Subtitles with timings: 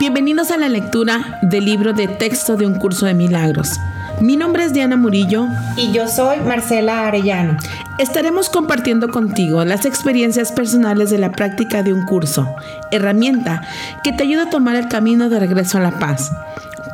[0.00, 3.78] Bienvenidos a la lectura del libro de texto de un curso de milagros.
[4.18, 5.46] Mi nombre es Diana Murillo.
[5.76, 7.58] Y yo soy Marcela Arellano.
[7.98, 12.48] Estaremos compartiendo contigo las experiencias personales de la práctica de un curso,
[12.90, 13.60] herramienta
[14.02, 16.32] que te ayuda a tomar el camino de regreso a la paz.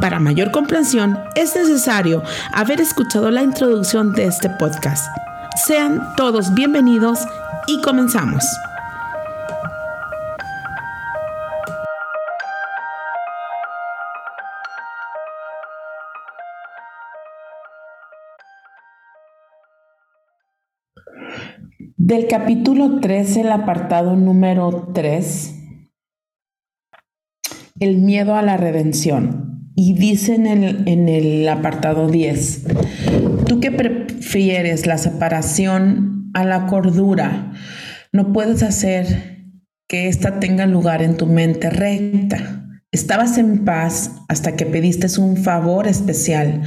[0.01, 5.07] Para mayor comprensión, es necesario haber escuchado la introducción de este podcast.
[5.65, 7.21] Sean todos bienvenidos
[7.69, 8.45] y comenzamos.
[22.07, 25.55] Del capítulo 13, el apartado número 3,
[27.81, 29.73] el miedo a la redención.
[29.75, 32.63] Y dice en el, apartado 10,
[33.47, 37.53] ¿tú qué prefieres, la separación a la cordura?
[38.13, 39.49] No puedes hacer
[39.89, 42.69] que ésta tenga lugar en tu mente recta.
[42.93, 46.63] Estabas en paz hasta que pediste un favor especial.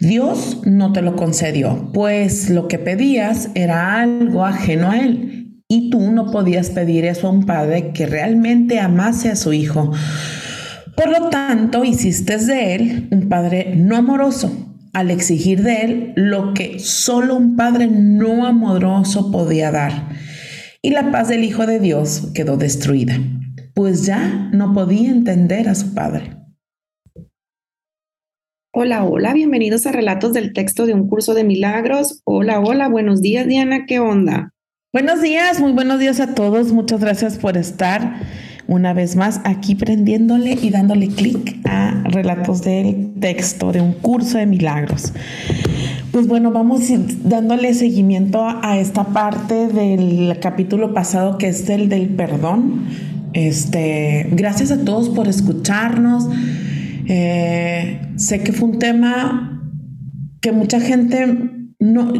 [0.00, 5.62] Dios no te lo concedió, pues lo que pedías era algo ajeno a Él.
[5.68, 9.92] Y tú no podías pedir eso a un padre que realmente amase a su hijo.
[10.96, 16.54] Por lo tanto, hiciste de Él un padre no amoroso, al exigir de Él lo
[16.54, 20.08] que solo un padre no amoroso podía dar.
[20.82, 23.18] Y la paz del Hijo de Dios quedó destruida
[23.76, 26.34] pues ya no podía entender a su padre.
[28.78, 32.20] Hola, hola, bienvenidos a Relatos del Texto de un Curso de Milagros.
[32.24, 34.52] Hola, hola, buenos días Diana, ¿qué onda?
[34.92, 36.72] Buenos días, muy buenos días a todos.
[36.72, 38.20] Muchas gracias por estar
[38.66, 44.36] una vez más aquí prendiéndole y dándole clic a Relatos del Texto de un Curso
[44.36, 45.14] de Milagros.
[46.12, 46.82] Pues bueno, vamos
[47.24, 52.84] dándole seguimiento a esta parte del capítulo pasado que es el del perdón
[53.36, 56.26] este, gracias a todos por escucharnos.
[57.08, 59.62] Eh, sé que fue un tema
[60.40, 61.26] que mucha gente
[61.78, 62.12] no,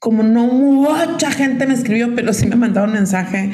[0.00, 3.50] como no mucha gente me escribió, pero sí me mandaron mensaje.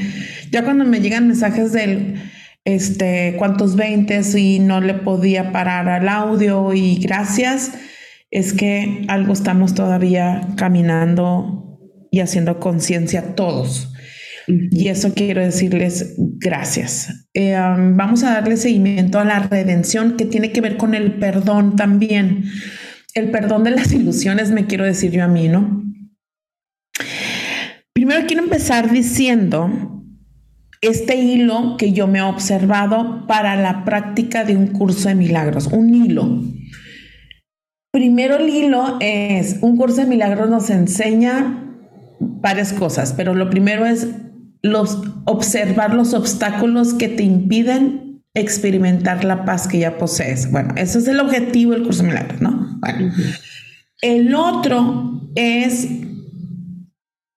[0.51, 2.17] Ya cuando me llegan mensajes del
[2.65, 7.73] este cuántos 20 y no le podía parar al audio y gracias,
[8.31, 11.79] es que algo estamos todavía caminando
[12.11, 13.95] y haciendo conciencia todos.
[14.49, 17.29] Y eso quiero decirles gracias.
[17.35, 21.19] Eh, um, vamos a darle seguimiento a la redención que tiene que ver con el
[21.19, 22.45] perdón también.
[23.13, 25.85] El perdón de las ilusiones, me quiero decir yo a mí, ¿no?
[27.93, 30.05] Primero quiero empezar diciendo
[30.81, 35.67] este hilo que yo me he observado para la práctica de un curso de milagros,
[35.67, 36.43] un hilo.
[37.93, 41.65] Primero el hilo es, un curso de milagros nos enseña
[42.21, 44.07] varias cosas, pero lo primero es
[44.63, 50.51] los, observar los obstáculos que te impiden experimentar la paz que ya posees.
[50.51, 52.79] Bueno, ese es el objetivo del curso milagro, ¿no?
[52.81, 53.13] Bueno.
[54.01, 55.89] El otro es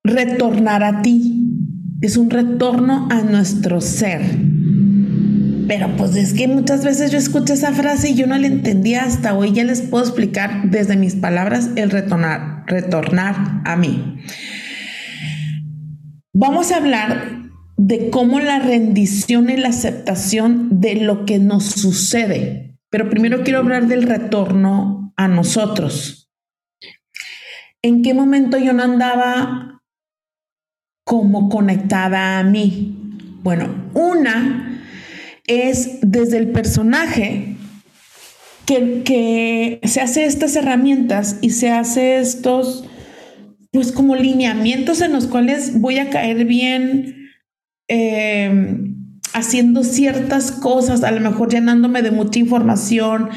[0.04, 1.38] retornar a ti.
[2.02, 4.22] Es un retorno a nuestro ser.
[5.68, 9.04] Pero pues es que muchas veces yo escucho esa frase y yo no la entendía
[9.04, 9.54] hasta hoy.
[9.54, 14.18] Ya les puedo explicar desde mis palabras el retornar, retornar a mí.
[16.34, 22.78] Vamos a hablar de cómo la rendición y la aceptación de lo que nos sucede.
[22.90, 26.32] Pero primero quiero hablar del retorno a nosotros.
[27.82, 29.82] ¿En qué momento yo no andaba
[31.04, 32.96] como conectada a mí?
[33.44, 34.82] Bueno, una
[35.48, 37.58] es desde el personaje
[38.66, 42.86] que, que se hace estas herramientas y se hace estos
[43.72, 47.30] pues como lineamientos en los cuales voy a caer bien
[47.88, 48.98] em,
[49.34, 53.30] haciendo ciertas cosas, a lo mejor llenándome de mucha información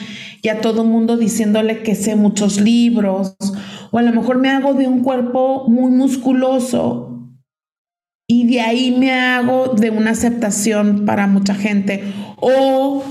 [0.42, 3.36] y a todo mundo diciéndole que sé muchos libros,
[3.92, 7.30] o a lo mejor me hago de un cuerpo muy musculoso
[8.26, 12.02] y de ahí me hago de una aceptación para mucha gente,
[12.40, 13.04] o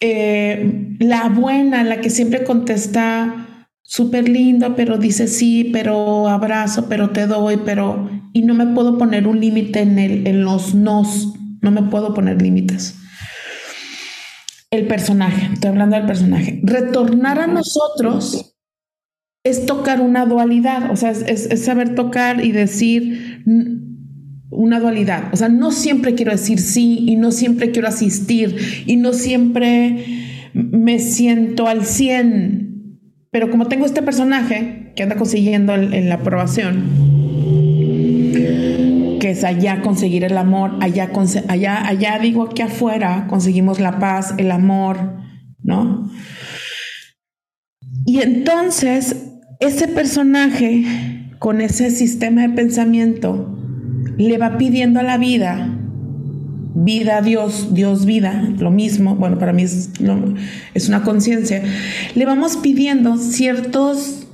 [0.00, 3.53] eh, la buena, la que siempre contesta
[3.84, 8.10] súper lindo, pero dice sí, pero abrazo, pero te doy, pero...
[8.32, 12.12] Y no me puedo poner un límite en, el, en los nos, no me puedo
[12.14, 12.96] poner límites.
[14.72, 16.60] El personaje, estoy hablando del personaje.
[16.64, 18.56] Retornar a nosotros
[19.44, 23.44] es tocar una dualidad, o sea, es, es saber tocar y decir
[24.50, 25.28] una dualidad.
[25.32, 30.04] O sea, no siempre quiero decir sí y no siempre quiero asistir y no siempre
[30.54, 32.73] me siento al 100
[33.34, 36.84] pero como tengo este personaje que anda consiguiendo la aprobación,
[39.18, 41.10] que es allá conseguir el amor, allá,
[41.48, 45.16] allá, allá digo aquí afuera conseguimos la paz, el amor,
[45.64, 46.08] ¿no?
[48.06, 49.16] Y entonces
[49.58, 50.84] ese personaje
[51.40, 53.58] con ese sistema de pensamiento
[54.16, 55.73] le va pidiendo a la vida,
[56.74, 59.90] vida, Dios, Dios, vida, lo mismo, bueno, para mí es,
[60.74, 61.62] es una conciencia,
[62.14, 64.24] le vamos pidiendo ciertos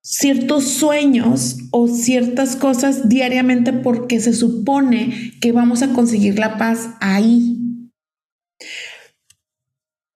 [0.00, 6.94] ciertos sueños o ciertas cosas diariamente porque se supone que vamos a conseguir la paz
[7.00, 7.58] ahí.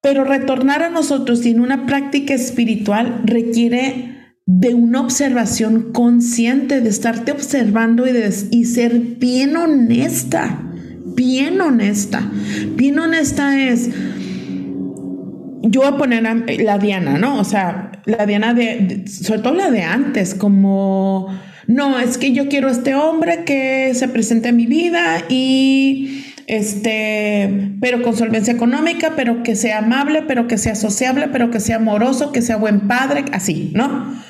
[0.01, 6.89] Pero retornar a nosotros y en una práctica espiritual requiere de una observación consciente, de
[6.89, 10.72] estarte observando y, de, y ser bien honesta,
[11.15, 12.31] bien honesta.
[12.75, 13.91] Bien honesta es,
[15.63, 17.39] yo voy a poner a la Diana, ¿no?
[17.39, 21.29] O sea, la Diana de, sobre todo la de antes, como,
[21.67, 27.73] no, es que yo quiero este hombre que se presente en mi vida y este,
[27.81, 31.77] pero con solvencia económica, pero que sea amable, pero que sea sociable, pero que sea
[31.77, 34.21] amoroso, que sea buen padre, así, ¿no?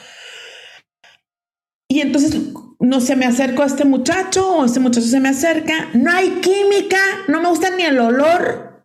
[1.88, 2.51] Y entonces
[2.82, 6.40] no se me acerco a este muchacho o este muchacho se me acerca, no hay
[6.40, 6.98] química,
[7.28, 8.84] no me gusta ni el olor,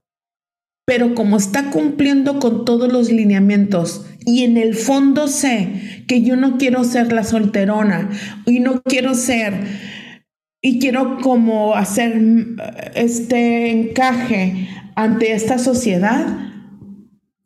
[0.86, 6.36] pero como está cumpliendo con todos los lineamientos y en el fondo sé que yo
[6.36, 8.10] no quiero ser la solterona
[8.46, 9.66] y no quiero ser
[10.62, 12.22] y quiero como hacer
[12.94, 16.52] este encaje ante esta sociedad,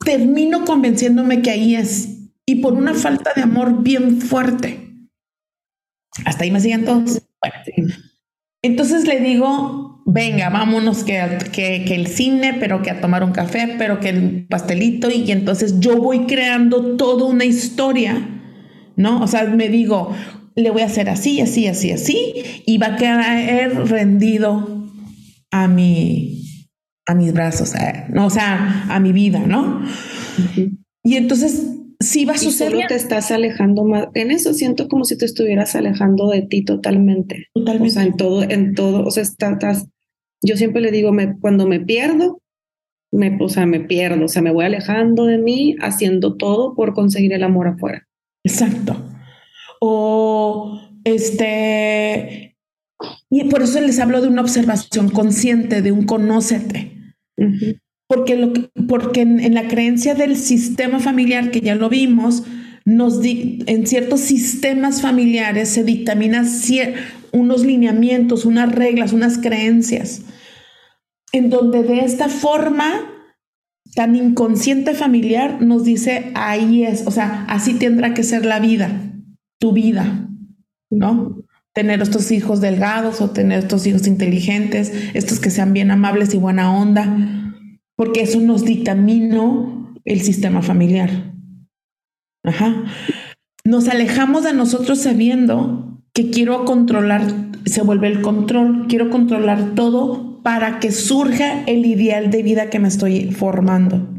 [0.03, 2.09] termino convenciéndome que ahí es
[2.45, 4.80] y por una falta de amor bien fuerte.
[6.25, 7.21] Hasta ahí me siguen todos.
[8.63, 13.31] Entonces le digo, venga, vámonos que, que, que, el cine, pero que a tomar un
[13.31, 18.41] café, pero que el pastelito, y entonces yo voy creando toda una historia,
[18.95, 19.21] ¿no?
[19.23, 20.13] O sea, me digo,
[20.55, 24.87] le voy a hacer así, así, así, así, y va a quedar rendido
[25.49, 26.67] a mi,
[27.07, 29.83] a mis brazos, eh, no, o sea, a mi vida, ¿no?
[31.03, 31.65] Y entonces
[32.01, 32.71] sí va a suceder.
[32.71, 34.07] Solo te estás alejando más.
[34.13, 37.47] En eso siento como si te estuvieras alejando de ti totalmente.
[37.53, 37.89] Totalmente.
[37.89, 39.05] O sea, en todo, en todo.
[39.05, 39.87] O sea, estás.
[40.41, 42.41] Yo siempre le digo, me, cuando me pierdo,
[43.11, 44.25] me, o sea, me pierdo.
[44.25, 48.07] O sea, me voy alejando de mí, haciendo todo por conseguir el amor afuera.
[48.43, 48.95] Exacto.
[49.79, 52.57] O este.
[53.29, 57.15] Y por eso les hablo de una observación consciente, de un conócete.
[58.11, 58.51] Porque, lo
[58.89, 62.43] porque en, la creencia del sistema familiar, que ya lo vimos,
[62.83, 66.45] nos en ciertos sistemas familiares se dictaminan
[67.31, 70.23] unos lineamientos, unas reglas, unas creencias,
[71.31, 72.91] en donde de esta forma
[73.95, 78.91] tan inconsciente familiar nos dice, ahí es, o sea, así tendrá que ser la vida,
[79.57, 80.27] tu vida,
[80.89, 81.45] ¿no?
[81.73, 86.37] Tener estos hijos delgados o tener estos hijos inteligentes, estos que sean bien amables y
[86.37, 87.37] buena onda
[88.01, 91.35] porque eso nos dictaminó el sistema familiar.
[92.43, 92.85] Ajá.
[93.63, 97.21] Nos alejamos de nosotros sabiendo que quiero controlar,
[97.65, 102.79] se vuelve el control, quiero controlar todo para que surja el ideal de vida que
[102.79, 104.09] me estoy formando.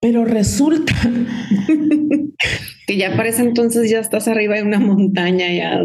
[0.00, 0.94] Pero resulta
[2.88, 5.80] que ya parece entonces ya estás arriba de una montaña ya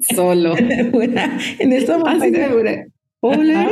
[0.16, 0.56] solo.
[0.58, 2.50] en esta montaña.
[3.20, 3.70] Hola.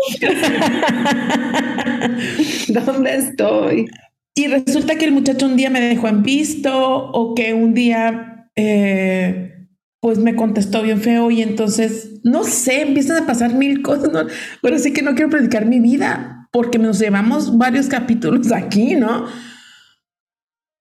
[2.68, 3.86] ¿Dónde estoy?
[4.34, 8.48] Y resulta que el muchacho un día me dejó en visto o que un día
[8.56, 9.66] eh,
[10.00, 14.12] pues me contestó bien feo y entonces, no sé, empiezan a pasar mil cosas.
[14.12, 14.20] ¿no?
[14.62, 19.26] Bueno, sí que no quiero predicar mi vida porque nos llevamos varios capítulos aquí, ¿no?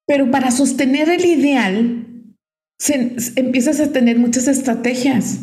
[0.07, 2.07] Pero para sostener el ideal,
[3.35, 5.41] empiezas a tener muchas estrategias,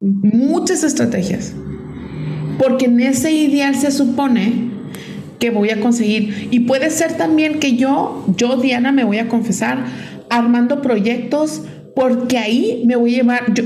[0.00, 1.52] muchas estrategias
[2.58, 4.70] porque en ese ideal se supone
[5.38, 6.48] que voy a conseguir.
[6.50, 9.84] Y puede ser también que yo, yo Diana, me voy a confesar
[10.30, 11.62] armando proyectos
[11.94, 13.64] porque ahí me voy a llevar, yo,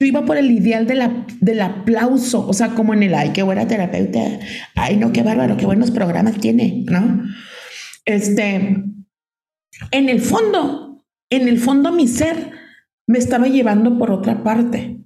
[0.00, 3.42] iba por el ideal de la, del aplauso, o sea, como en el, ay, qué
[3.42, 4.20] buena terapeuta,
[4.74, 7.22] ay, no, qué bárbaro, qué buenos programas tiene, ¿no?
[8.04, 8.82] Este,
[9.90, 12.50] en el fondo, en el fondo mi ser
[13.06, 14.98] me estaba llevando por otra parte,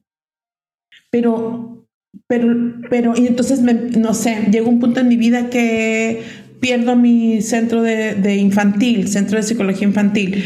[1.10, 1.73] pero
[2.26, 2.48] pero,
[2.90, 6.22] pero, y entonces, me, no sé, llegó un punto en mi vida que
[6.60, 10.44] pierdo mi centro de, de infantil, centro de psicología infantil,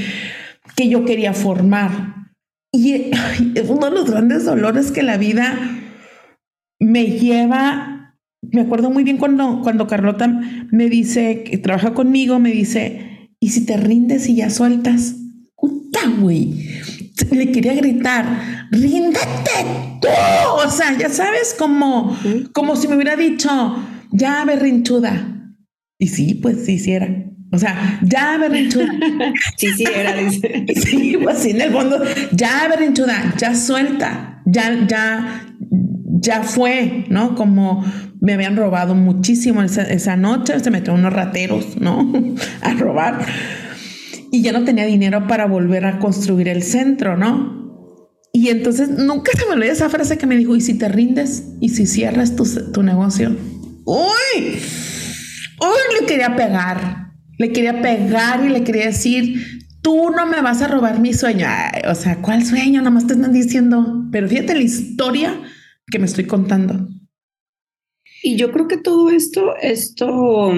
[0.76, 2.30] que yo quería formar.
[2.72, 3.10] Y
[3.54, 5.56] es uno de los grandes dolores que la vida
[6.80, 8.16] me lleva.
[8.42, 10.26] Me acuerdo muy bien cuando, cuando Carlota
[10.70, 15.16] me dice, que trabaja conmigo, me dice, ¿y si te rindes y ya sueltas?
[15.56, 16.54] Puta, güey
[17.30, 20.08] le quería gritar, ríndete tú.
[20.64, 22.16] O sea, ya sabes, como,
[22.52, 23.76] como si me hubiera dicho,
[24.12, 25.54] ya berrinchuda.
[25.98, 27.08] Y sí, pues sí, sí era.
[27.50, 28.86] O sea, ya berrinchuda.
[29.56, 30.66] sí, sí, era, dice.
[30.76, 32.00] sí, pues sí, en el fondo,
[32.32, 35.46] ya berrinchuda, ya suelta, ya, ya,
[36.20, 37.34] ya fue, ¿no?
[37.34, 37.84] Como
[38.20, 42.12] me habían robado muchísimo esa, esa noche, se metieron unos rateros, ¿no?
[42.60, 43.24] a robar.
[44.30, 47.58] Y ya no tenía dinero para volver a construir el centro, ¿no?
[48.32, 51.44] Y entonces nunca se me olvidó esa frase que me dijo, ¿y si te rindes?
[51.60, 53.34] ¿Y si cierras tu, tu negocio?
[53.84, 54.58] ¡Uy!
[55.60, 56.00] ¡Uy!
[56.00, 57.12] Le quería pegar.
[57.38, 61.46] Le quería pegar y le quería decir, tú no me vas a robar mi sueño.
[61.88, 62.80] o sea, ¿cuál sueño?
[62.80, 64.04] Nada más te están diciendo.
[64.12, 65.40] Pero fíjate la historia
[65.90, 66.88] que me estoy contando.
[68.22, 70.52] Y yo creo que todo esto, esto,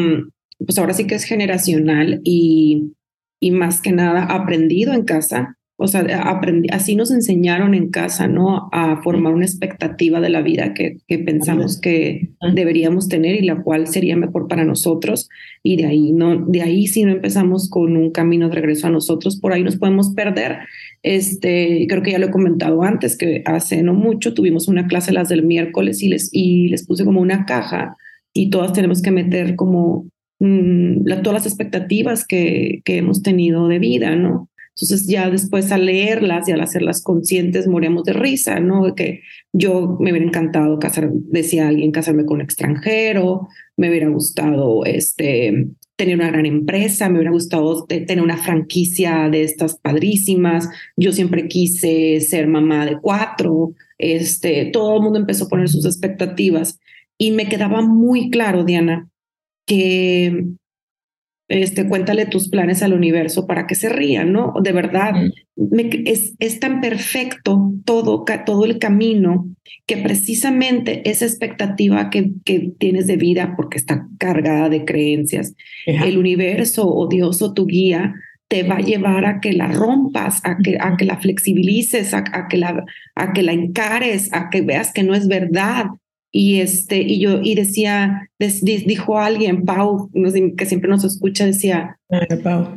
[0.59, 2.95] pues ahora sí que es generacional y,
[3.41, 5.57] y más que nada aprendido en casa.
[5.83, 8.69] O sea, aprendí, así nos enseñaron en casa, ¿no?
[8.71, 13.63] A formar una expectativa de la vida que, que pensamos que deberíamos tener y la
[13.63, 15.31] cual sería mejor para nosotros.
[15.63, 18.91] Y de ahí, no, de ahí si no empezamos con un camino de regreso a
[18.91, 20.59] nosotros, por ahí nos podemos perder.
[21.03, 25.13] Este, creo que ya lo he comentado antes, que hace no mucho tuvimos una clase
[25.13, 27.97] las del miércoles y les, y les puse como una caja
[28.33, 30.07] y todas tenemos que meter como
[30.41, 34.51] mm, todas las expectativas que, que hemos tenido de vida, ¿no?
[34.81, 38.95] Entonces ya después al leerlas y al hacerlas conscientes moríamos de risa, ¿no?
[38.95, 39.21] Que
[39.53, 45.69] yo me hubiera encantado casar, decía alguien, casarme con un extranjero, me hubiera gustado este,
[45.97, 51.47] tener una gran empresa, me hubiera gustado tener una franquicia de estas padrísimas, yo siempre
[51.47, 56.79] quise ser mamá de cuatro, este, todo el mundo empezó a poner sus expectativas
[57.19, 59.11] y me quedaba muy claro, Diana,
[59.71, 60.47] que
[61.47, 64.53] este, cuéntale tus planes al universo para que se rían, ¿no?
[64.61, 65.15] De verdad,
[66.05, 69.49] es, es, tan perfecto todo, todo el camino
[69.87, 75.55] que precisamente esa expectativa que, que tienes de vida, porque está cargada de creencias,
[75.87, 78.15] el universo o Dios o tu guía
[78.49, 82.25] te va a llevar a que la rompas, a que, a que la flexibilices, a,
[82.49, 82.85] que la,
[83.15, 85.87] a que la encares, a que veas que no es verdad,
[86.33, 90.11] y este y yo y decía dijo alguien Pau
[90.57, 91.99] que siempre nos escucha decía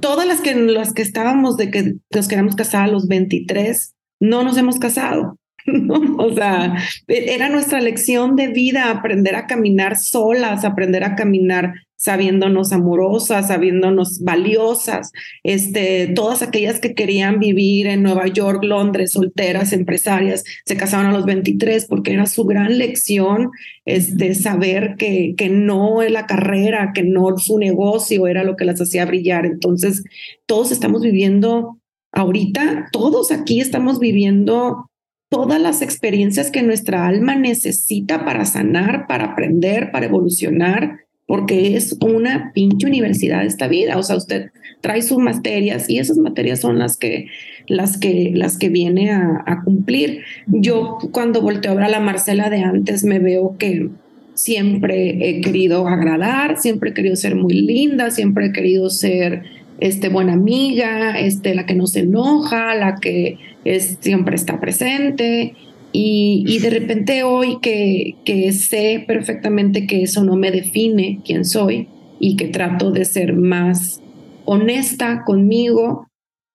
[0.02, 4.44] todas las que las que estábamos de que nos queramos casar a los 23 no
[4.44, 5.38] nos hemos casado
[6.18, 6.76] o sea
[7.08, 13.48] e, era nuestra lección de vida aprender a caminar solas aprender a caminar sabiéndonos amorosas,
[13.48, 20.76] sabiéndonos valiosas, este, todas aquellas que querían vivir en Nueva York, Londres, solteras, empresarias, se
[20.76, 23.52] casaban a los 23 porque era su gran lección
[23.86, 28.66] este, saber que, que no es la carrera, que no su negocio era lo que
[28.66, 29.46] las hacía brillar.
[29.46, 30.04] Entonces,
[30.46, 31.80] todos estamos viviendo
[32.12, 34.90] ahorita, todos aquí estamos viviendo
[35.34, 41.98] todas las experiencias que nuestra alma necesita para sanar, para aprender, para evolucionar porque es
[42.02, 43.98] una pinche universidad esta vida.
[43.98, 47.26] O sea, usted trae sus materias y esas materias son las que,
[47.66, 50.22] las que, las que viene a, cumplir.
[50.46, 53.90] Yo cuando volteo a ver a la Marcela de antes me veo que
[54.36, 59.42] siempre he querido agradar, siempre he querido ser muy linda, siempre he querido ser
[59.80, 65.56] este, buena amiga, este, la que no se enoja, la que es, siempre está presente.
[65.96, 71.88] Y, de repente hoy que, que sé perfectamente que eso no me define quién soy
[72.20, 74.02] y que trato de ser más
[74.46, 76.08] honesta conmigo,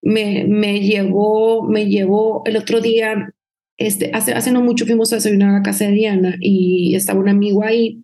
[0.03, 3.33] me, me llevó, me llevó el otro día,
[3.77, 7.29] este, hace, hace no mucho fuimos a desayunar a casa de Diana y estaba un
[7.29, 8.03] amigo ahí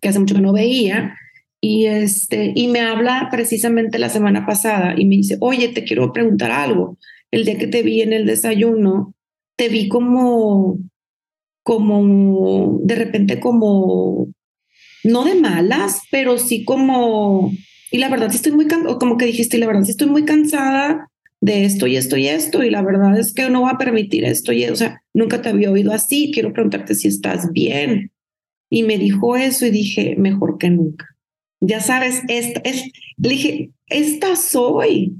[0.00, 1.14] que hace mucho que no veía
[1.64, 6.12] y, este, y me habla precisamente la semana pasada y me dice, oye, te quiero
[6.12, 6.98] preguntar algo.
[7.32, 9.14] El día que te vi en el desayuno,
[9.56, 10.78] te vi como,
[11.64, 14.28] como, de repente como,
[15.02, 17.52] no de malas, pero sí como,
[17.90, 20.24] y la verdad sí estoy muy, como que dijiste, y la verdad sí estoy muy
[20.24, 21.08] cansada
[21.40, 24.24] de esto y esto y esto, y la verdad es que no va a permitir
[24.24, 28.12] esto, y, o sea, nunca te había oído así, quiero preguntarte si estás bien.
[28.70, 31.06] Y me dijo eso y dije, mejor que nunca.
[31.60, 32.84] Ya sabes, esta, es,
[33.18, 35.14] le dije, esta soy.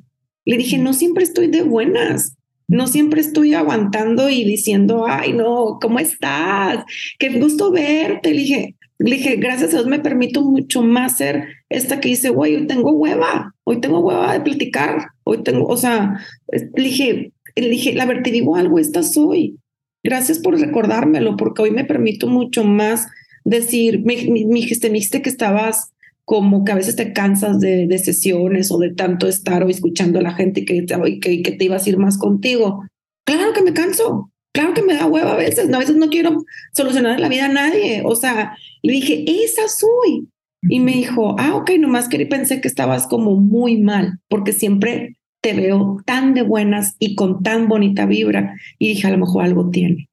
[0.45, 2.37] Le dije, no siempre estoy de buenas
[2.73, 6.85] no siempre estoy aguantando y diciendo, ay, no, ¿cómo estás?
[7.19, 8.33] Qué gusto verte.
[8.33, 12.31] Le dije, le dije, gracias a Dios me permito mucho más ser esta que dice,
[12.31, 16.21] güey, hoy tengo hueva, hoy tengo hueva de platicar, hoy tengo, o sea,
[16.51, 19.59] le dije, le dije, la verdad, te digo algo, esta soy.
[20.03, 23.07] Gracias por recordármelo, porque hoy me permito mucho más
[23.45, 25.93] decir, me, me, me dijiste, me dijiste que estabas
[26.25, 30.19] como que a veces te cansas de, de, sesiones o de tanto estar o escuchando
[30.19, 30.85] a la gente que,
[31.21, 32.85] que, que te ibas a ir más contigo.
[33.25, 36.45] Claro que me canso, claro que me da hueva a veces, a veces no quiero
[36.73, 38.03] solucionar la vida a nadie.
[38.05, 40.29] O sea, le dije, esa soy.
[40.69, 45.17] Y me dijo, ah, ok, nomás que pensé que estabas como muy mal, porque siempre
[45.41, 48.55] te veo tan de buenas y con tan bonita vibra.
[48.79, 50.09] Y dije, a lo mejor algo tiene.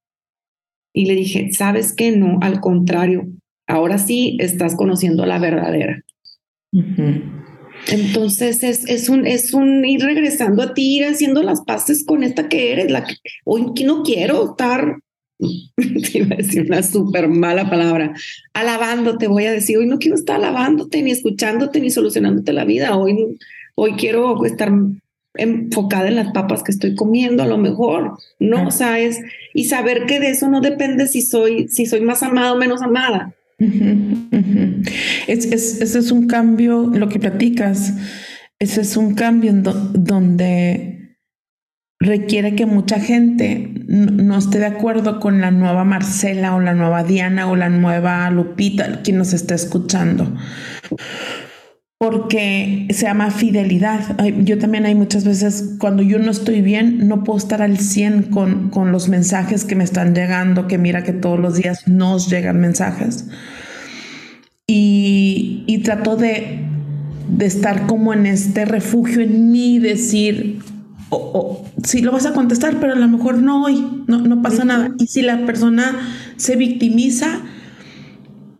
[0.91, 2.11] Y le dije, ¿sabes qué?
[2.11, 3.27] No, al contrario,
[3.69, 6.03] ahora sí estás conociendo la verdadera.
[7.88, 12.23] Entonces es, es, un, es un ir regresando a ti, ir haciendo las paces con
[12.23, 14.99] esta que eres, la que hoy no quiero estar,
[15.39, 18.13] te iba a decir una súper mala palabra,
[18.53, 22.97] alabándote, voy a decir, hoy no quiero estar alabándote, ni escuchándote, ni solucionándote la vida,
[22.97, 23.38] hoy,
[23.75, 24.71] hoy quiero estar
[25.35, 28.67] enfocada en las papas que estoy comiendo a lo mejor, ¿no?
[28.67, 29.21] O sea, es,
[29.53, 32.81] y saber que de eso no depende si soy, si soy más amada o menos
[32.81, 33.33] amada.
[35.27, 37.93] Es, ese es un cambio, lo que platicas,
[38.57, 41.17] ese es un cambio donde
[41.99, 47.03] requiere que mucha gente no, esté de acuerdo con la nueva Marcela o la nueva
[47.03, 50.33] Diana o la nueva Lupita, quien nos está escuchando
[51.99, 54.17] porque se llama fidelidad.
[54.45, 58.23] Yo también hay muchas veces cuando yo no estoy bien, no puedo estar al 100
[58.31, 62.29] con, con los mensajes que me están llegando, que mira que todos los días nos
[62.29, 63.27] llegan mensajes.
[64.65, 66.61] Y, y trato de,
[67.27, 70.59] de, estar como en este refugio en mí, decir,
[71.09, 74.63] o, si lo vas a contestar, pero a lo mejor no hoy, no, no pasa
[74.63, 74.91] nada.
[74.99, 75.99] Y si la persona
[76.37, 77.41] se victimiza,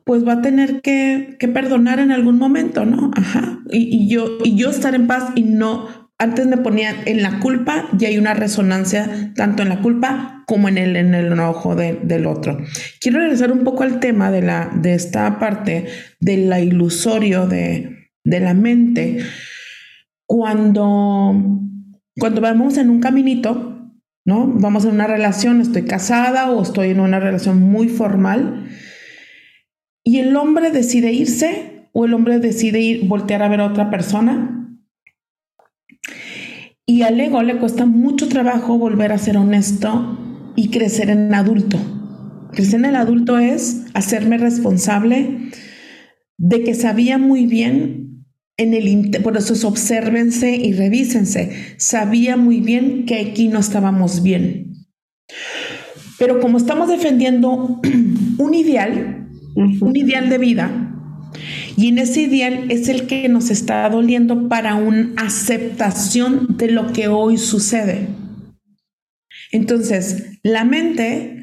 [0.10, 3.12] pues va a tener que, perdonar en algún momento, ¿no?
[3.16, 3.60] Ajá.
[3.70, 5.88] Y, yo, y yo estar en paz y no,
[6.18, 10.68] antes me ponía en la culpa y hay una resonancia tanto en la culpa como
[10.68, 12.58] en el, en el enojo del otro.
[13.00, 15.86] Quiero regresar un poco al tema de, la, de esta parte
[16.20, 19.20] de la ilusorio de, de la mente.
[20.26, 21.36] Cuando,
[22.18, 23.94] cuando vamos en un caminito,
[24.26, 24.48] ¿no?
[24.56, 28.66] Vamos en una relación, estoy casada o estoy en una relación muy formal
[30.10, 33.92] y el hombre decide irse o el hombre decide ir, voltear a ver a otra
[33.92, 34.76] persona.
[36.88, 40.18] Y al ego le cuesta mucho trabajo volver a ser honesto
[40.56, 41.78] y crecer en adulto.
[42.54, 45.52] Crecer en el adulto es hacerme responsable
[46.40, 48.26] de que sabía muy bien
[48.58, 49.64] en el por eso es
[50.44, 51.52] y revísense.
[51.78, 54.74] Sabía muy bien que aquí no estábamos bien.
[56.18, 57.80] Pero como estamos defendiendo
[58.40, 59.19] un ideal,
[59.60, 60.96] un ideal de vida.
[61.76, 66.92] Y en ese ideal es el que nos está doliendo para una aceptación de lo
[66.92, 68.08] que hoy sucede.
[69.52, 71.40] Entonces, la mente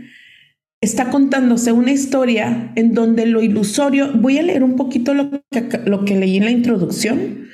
[0.81, 5.69] está contándose una historia en donde lo ilusorio, voy a leer un poquito lo que,
[5.87, 7.49] lo que leí en la introducción,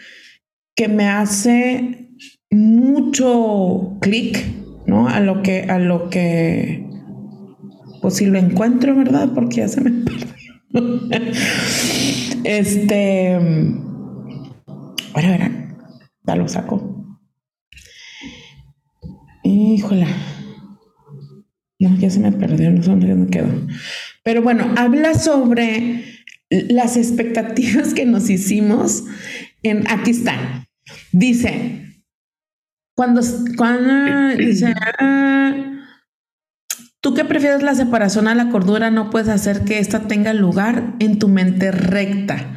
[0.74, 2.10] que me hace
[2.50, 4.44] mucho clic,
[4.86, 5.08] ¿no?
[5.08, 6.84] A lo que, a lo que,
[8.02, 9.30] pues si lo encuentro, ¿verdad?
[9.34, 10.41] Porque ya se me perdió.
[12.44, 13.34] este.
[15.14, 15.78] Ahora verán.
[16.24, 17.18] Ya lo saco.
[19.42, 20.06] Híjola.
[21.78, 23.48] No, ya se me perdió, no sé dónde me quedo.
[24.22, 26.04] Pero bueno, habla sobre
[26.48, 29.04] las expectativas que nos hicimos.
[29.64, 30.66] En, aquí están.
[31.12, 31.82] Dice,
[32.94, 33.20] cuando,
[33.56, 34.74] cuando dice,
[37.02, 40.94] Tú que prefieres la separación a la cordura, no puedes hacer que ésta tenga lugar
[41.00, 42.54] en tu mente recta.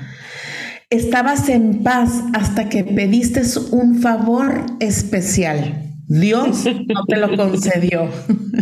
[0.92, 5.98] Estabas en paz hasta que pediste un favor especial.
[6.08, 8.08] Dios no te lo concedió.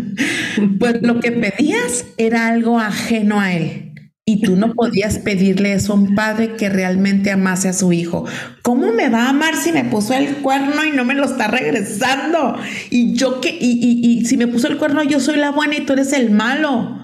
[0.80, 3.93] pues lo que pedías era algo ajeno a Él.
[4.26, 8.26] Y tú no podías pedirle eso a un padre que realmente amase a su hijo.
[8.62, 11.48] ¿Cómo me va a amar si me puso el cuerno y no me lo está
[11.48, 12.56] regresando?
[12.90, 15.86] Y yo que, y, y, si me puso el cuerno, yo soy la buena y
[15.86, 17.00] tú eres el malo.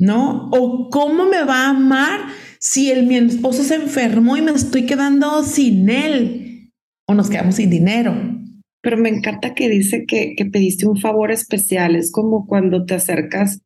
[0.00, 0.48] ¿No?
[0.50, 2.20] O cómo me va a amar
[2.58, 6.72] si el, mi esposo se enfermó y me estoy quedando sin él.
[7.06, 8.16] O nos quedamos sin dinero.
[8.82, 11.94] Pero me encanta que dice que, que pediste un favor especial.
[11.94, 13.60] Es como cuando te acercas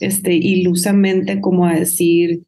[0.00, 2.42] este, ilusamente como a decir,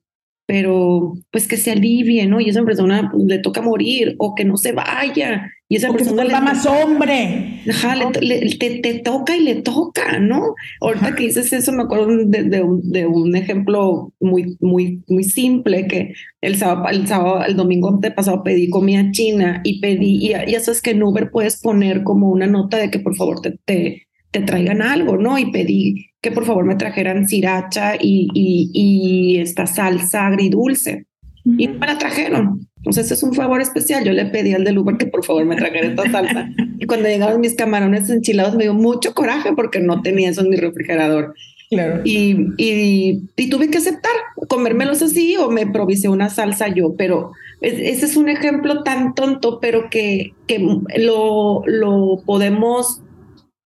[0.47, 2.41] pero pues que se alivie, ¿no?
[2.41, 5.51] Y esa persona le toca morir o que no se vaya.
[5.69, 7.63] Y esa persona le más hombre.
[7.71, 10.55] Ajá, te, toca y le toca, ¿no?
[10.83, 12.63] Ahorita que dices eso, me acuerdo de,
[13.07, 16.13] un, ejemplo muy, muy, muy simple que
[16.43, 20.83] el sábado, el sábado, el domingo pasado pedí comida china y pedí, y ya sabes
[20.83, 24.41] que en Uber puedes poner como una nota de que por favor te, te, te
[24.41, 25.39] traigan algo, ¿no?
[25.39, 31.07] Y pedí que por favor me trajeran sriracha y, y, esta salsa agridulce.
[31.45, 32.67] y me la trajeron.
[32.77, 34.05] Entonces es un favor especial.
[34.05, 36.49] Yo le pedí al del Uber que por favor me trajera esta salsa.
[36.79, 40.51] Y cuando llegaron mis camarones enchilados me dio mucho coraje porque no tenía eso en
[40.51, 41.33] mi refrigerador.
[41.71, 42.01] Claro.
[42.03, 44.11] Y, y, y, tuve que aceptar
[44.49, 49.61] comérmelos así o me provisé una salsa yo, pero ese es un ejemplo tan tonto,
[49.61, 50.59] pero que, que
[50.99, 53.01] lo, lo podemos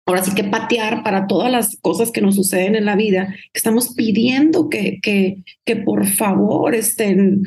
[0.06, 3.58] ahora sí que patear para todas las cosas que nos suceden en la vida, que
[3.58, 7.44] estamos pidiendo que, que, que por favor estén,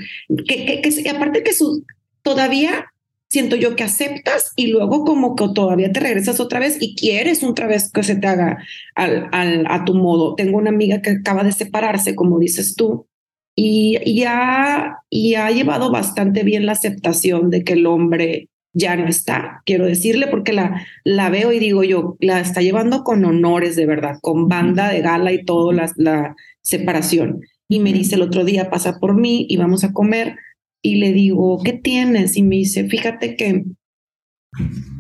[0.48, 1.86] que, que, que aparte que su,
[2.24, 2.88] todavía
[3.30, 7.43] siento yo que aceptas y luego como que todavía te regresas otra vez y quieres
[7.43, 8.58] otra vez que se te haga
[8.96, 10.36] al, al, a tu modo.
[10.36, 13.08] Tengo una amiga que acaba de separarse, como dices tú,
[13.56, 18.95] y, y, ha, y ha llevado bastante bien la aceptación de que el hombre ya
[18.95, 23.25] no está, quiero decirle, porque la, la veo y digo yo, la está llevando con
[23.25, 27.41] honores de verdad, con banda de gala y todo, la, la separación.
[27.69, 30.38] Y me dice el otro día, pasa por mí y vamos a comer.
[30.82, 32.38] Y le digo, ¿qué tienes?
[32.38, 33.65] Y me dice, fíjate que,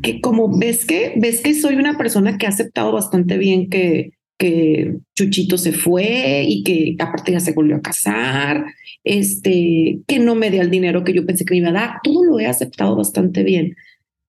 [0.01, 4.16] que como ves que, ves que soy una persona que ha aceptado bastante bien que,
[4.37, 8.65] que Chuchito se fue y que aparte ya se volvió a casar
[9.03, 11.91] este, que no me dé el dinero que yo pensé que me iba a dar,
[12.03, 13.75] todo lo he aceptado bastante bien.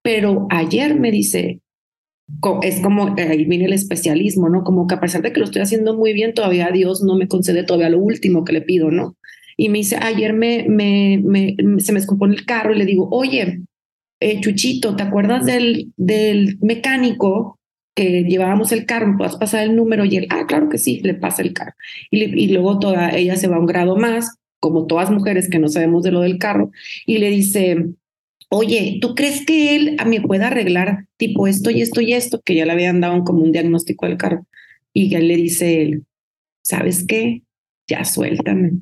[0.02, 1.60] Pero ayer me dice,
[2.62, 4.62] es como, ahí viene el especialismo, ¿no?
[4.62, 7.26] Como que a pesar de que lo estoy haciendo muy bien, todavía Dios no me
[7.26, 9.16] concede todavía lo último que le pido, ¿no?
[9.56, 13.08] Y me dice, ayer me, me, me se me escupó el carro y le digo,
[13.10, 13.62] oye,
[14.20, 17.57] eh, Chuchito, ¿te acuerdas del, del mecánico
[17.98, 19.08] que llevábamos el carro?
[19.08, 20.04] ¿Me puedes pasar el número?
[20.04, 21.74] Y él, ah, claro que sí, le pasa el carro.
[22.10, 25.68] Y, luego toda ella se va a un grado más como todas mujeres que no
[25.68, 26.72] sabemos de lo del carro,
[27.06, 27.86] y le dice,
[28.48, 32.40] oye, ¿tú crees que él a mí pueda arreglar tipo esto y esto y esto?
[32.44, 34.46] Que ya le habían dado como un diagnóstico del carro.
[34.92, 36.02] Y él le dice
[36.68, 37.42] ¿sabes qué?
[37.86, 38.72] Ya suéltame.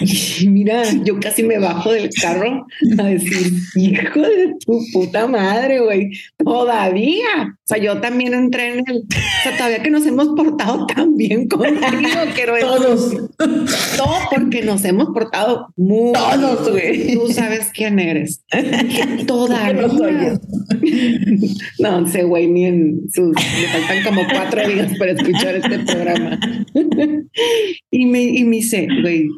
[0.46, 2.66] mira, yo casi me bajo del carro
[2.98, 7.48] a decir, hijo de tu puta madre, güey, todavía.
[7.48, 11.16] O sea, yo también entré en el, o sea, todavía que nos hemos portado tan
[11.16, 11.80] bien contigo,
[12.34, 12.68] quiero decir.
[12.68, 13.12] Todos.
[13.98, 17.14] No, porque nos hemos portado muy Todos, güey.
[17.14, 18.42] Tú sabes quién eres.
[19.26, 20.40] Todavía.
[21.78, 26.40] No, sé, güey, ni en sus, le faltan como cuatro días para escuchar este programa.
[27.90, 29.28] Y me, y me dice, güey,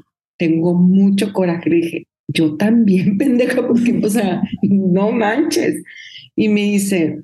[0.43, 1.71] tengo mucho coraje.
[1.71, 5.85] Le dije, yo también, pendeja, porque, o sea, no manches.
[6.35, 7.21] Y me dice,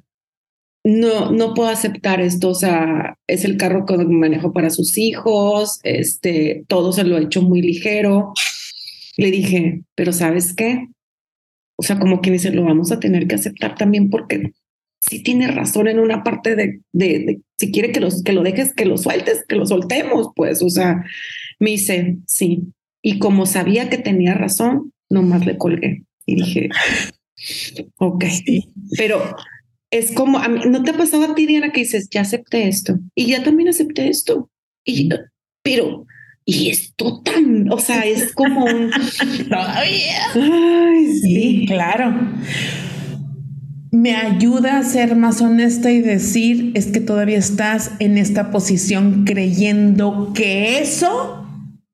[0.85, 5.81] no, no puedo aceptar esto, o sea, es el carro que manejo para sus hijos,
[5.83, 8.33] este, todo se lo he hecho muy ligero.
[9.16, 10.87] Le dije, pero ¿sabes qué?
[11.76, 14.52] O sea, como que dice, lo vamos a tener que aceptar también porque
[15.00, 18.42] si tiene razón en una parte de, de, de, si quiere que, los, que lo
[18.42, 21.04] dejes, que lo sueltes, que lo soltemos, pues, o sea,
[21.59, 22.62] me dice, sí,
[23.03, 26.69] y como sabía que tenía razón, nomás le colgué y dije,
[27.99, 28.25] ok,
[28.97, 29.37] pero
[29.91, 33.27] es como, ¿no te ha pasado a ti, Diana, que dices, ya acepté esto y
[33.27, 34.51] ya también acepté esto?
[34.85, 35.09] Y,
[35.63, 36.07] pero,
[36.45, 38.91] y esto tan, o sea, es como un...
[39.51, 42.15] Ay, sí, claro.
[43.91, 49.25] Me ayuda a ser más honesta y decir, es que todavía estás en esta posición
[49.25, 51.38] creyendo que eso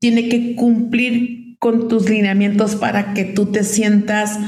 [0.05, 4.39] tiene que cumplir con tus lineamientos para que tú te sientas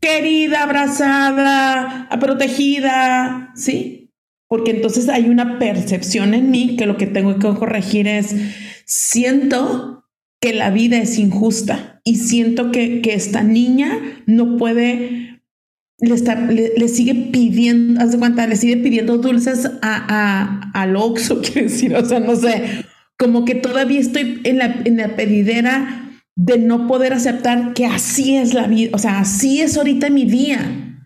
[0.00, 4.12] querida, abrazada, protegida, ¿sí?
[4.48, 8.34] Porque entonces hay una percepción en mí que lo que tengo que corregir es,
[8.86, 10.08] siento
[10.40, 15.44] que la vida es injusta y siento que, que esta niña no puede,
[16.00, 20.96] le, está, le, sigue pidiendo, haz de cuenta, le sigue pidiendo dulces a, a, al
[21.14, 22.89] quiero decir, o sea, no sé,
[23.20, 28.34] como que todavía estoy en la, en la pedidera de no poder aceptar que así
[28.34, 30.96] es la vida, o sea, así es ahorita mi día.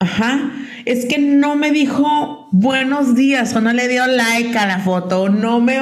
[0.00, 0.50] Ajá,
[0.84, 5.22] es que no me dijo buenos días o no le dio like a la foto
[5.22, 5.78] o no me,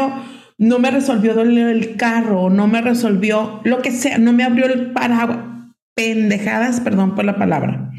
[0.59, 4.67] no me resolvió el carro o no me resolvió lo que sea, no me abrió
[4.67, 5.39] el paraguas.
[5.95, 7.91] Pendejadas, perdón por la palabra.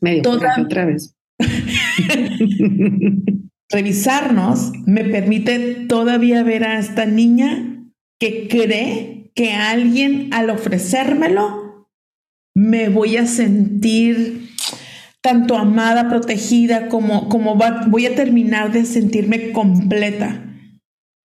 [0.00, 0.54] Medio Toda...
[0.60, 1.16] otra vez.
[3.70, 11.88] revisarnos me permite todavía ver a esta niña que cree que alguien al ofrecérmelo
[12.54, 14.50] me voy a sentir
[15.20, 20.42] tanto amada, protegida, como, como voy a terminar de sentirme completa.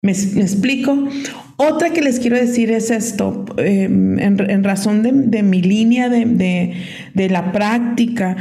[0.03, 1.09] ¿Me, explico?
[1.57, 6.75] Otra que les quiero decir es esto, em, en, razón de, mi línea de,
[7.15, 8.37] de la práctica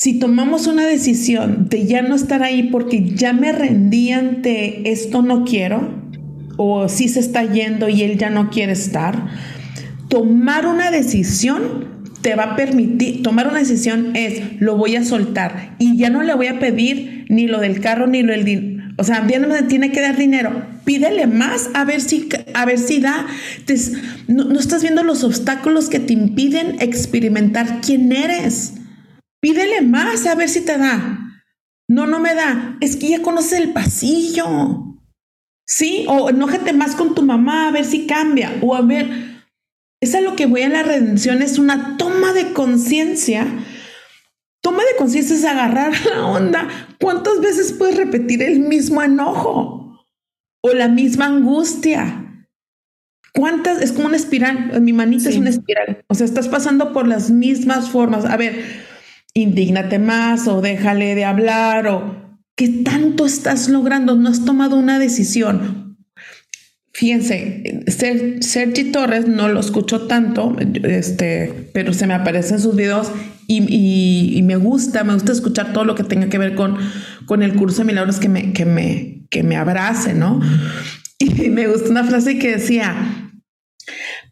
[0.00, 5.20] si tomamos una decisión de ya no estar ahí porque ya me rendí ante esto
[5.20, 5.92] no quiero,
[6.56, 9.26] o sí se está yendo y él ya no quiere estar,
[10.08, 15.76] tomar una decisión te va a permitir, tomar una decisión es, lo voy a soltar
[15.78, 18.94] y ya no le voy a pedir ni lo del carro ni lo del dinero.
[18.96, 20.64] O sea, ya no me tiene que dar dinero.
[20.86, 23.26] Pídele más a ver si, a ver si da.
[24.28, 28.79] no, no estás viendo los obstáculos que te impiden experimentar quién eres.
[29.40, 31.18] Pídele más a ver si te da.
[31.88, 32.76] No, no me da.
[32.80, 34.98] Es que ya conoces el pasillo.
[35.66, 38.58] Sí, o enójate más con tu mamá a ver si cambia.
[38.60, 39.08] O a ver,
[40.00, 43.46] es a lo que voy a la redención, es una toma de conciencia.
[44.62, 46.68] Toma de conciencia es agarrar la onda.
[47.00, 50.04] ¿Cuántas veces puedes repetir el mismo enojo
[50.62, 52.46] o la misma angustia?
[53.32, 53.80] ¿Cuántas?
[53.80, 54.80] Es como una espiral.
[54.80, 56.04] Mi manita es una espiral.
[56.08, 58.24] O sea, estás pasando por las mismas formas.
[58.24, 58.64] A ver,
[59.34, 64.16] indígnate más o déjale de hablar o qué tanto estás logrando.
[64.16, 65.98] No has tomado una decisión.
[66.92, 67.82] Fíjense,
[68.40, 73.10] Sergi Torres no lo escucho tanto, este, pero se me aparecen sus videos
[73.46, 76.76] y, me gusta, me gusta escuchar todo lo que tenga que ver con,
[77.26, 80.40] con el curso de milagros que me, que me, que me abrace, ¿no?
[81.18, 83.30] Y me gusta una frase que decía,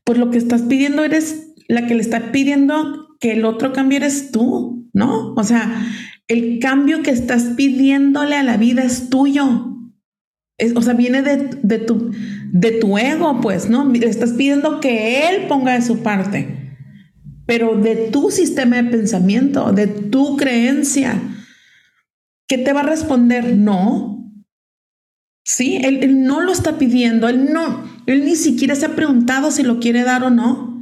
[0.05, 3.99] pues lo que estás pidiendo eres la que le está pidiendo que el otro cambie
[3.99, 5.35] eres tú, ¿no?
[5.35, 5.87] O sea,
[6.29, 9.69] el cambio que estás pidiéndole a la vida es tuyo
[10.75, 12.11] o sea, viene de, tu,
[12.53, 13.85] de tu ego, pues, ¿no?
[13.85, 16.77] Le estás pidiendo que él ponga de su parte,
[17.47, 21.21] pero de tu sistema de pensamiento, de tu creencia.
[22.49, 23.57] ¿Qué te va a responder?
[23.57, 24.17] No.
[25.45, 29.63] Sí, él no lo está pidiendo, él no, él ni siquiera se ha preguntado si
[29.63, 30.78] lo quiere dar o no.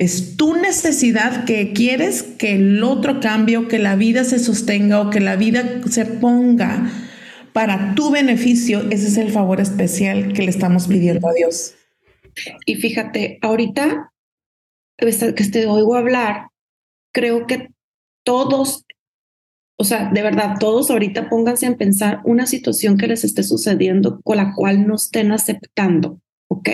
[0.00, 4.98] Es tu necesidad que quieres que el otro cambie o que la vida se sostenga
[4.98, 6.90] o que la vida se ponga
[7.52, 11.74] para tu beneficio, ese es el favor especial que le estamos pidiendo a Dios.
[12.64, 14.10] Y fíjate, ahorita
[14.96, 16.46] que te oigo hablar,
[17.12, 17.68] creo que
[18.24, 18.86] todos,
[19.76, 24.22] o sea, de verdad, todos ahorita pónganse en pensar una situación que les esté sucediendo
[24.22, 26.70] con la cual no estén aceptando, ¿ok?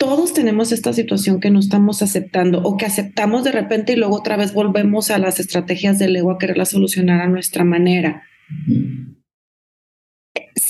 [0.00, 4.16] Todos tenemos esta situación que no estamos aceptando o que aceptamos de repente y luego
[4.16, 8.22] otra vez volvemos a las estrategias del ego a quererla solucionar a nuestra manera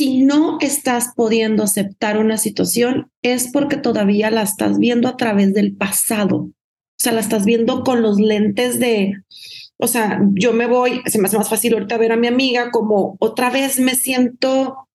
[0.01, 5.53] si no estás pudiendo aceptar una situación, es porque todavía la estás viendo a través
[5.53, 6.37] del pasado.
[6.37, 6.53] O
[6.97, 9.13] sea, la estás viendo con los lentes de,
[9.77, 12.71] o sea, yo me voy, se me hace más fácil ahorita ver a mi amiga
[12.71, 14.89] como otra vez me siento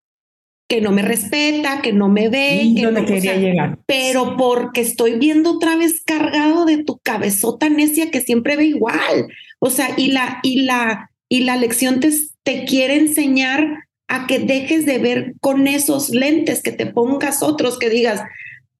[0.67, 3.78] que no me respeta, que no me ve, que no quería llegar.
[3.86, 9.28] Pero porque estoy viendo otra vez cargado de tu cabezota necia que siempre ve igual.
[9.60, 12.12] O sea, y la, y la, y la lección te,
[12.43, 17.78] te quiere enseñar a que dejes de ver con esos lentes, que te pongas otros,
[17.80, 18.21] que digas,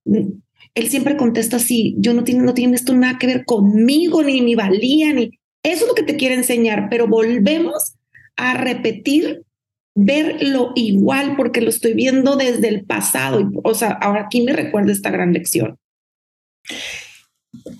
[0.04, 0.28] mm,
[0.74, 4.42] él siempre contesta así, yo no tiene, no tiene esto nada que ver conmigo, ni
[4.42, 5.30] mi valía, ni
[5.62, 7.94] eso es lo que te quiere enseñar, pero volvemos
[8.36, 9.42] a repetir,
[9.96, 13.50] verlo igual, porque lo estoy viendo desde el pasado.
[13.64, 15.76] O sea, ahora aquí me recuerda esta gran lección.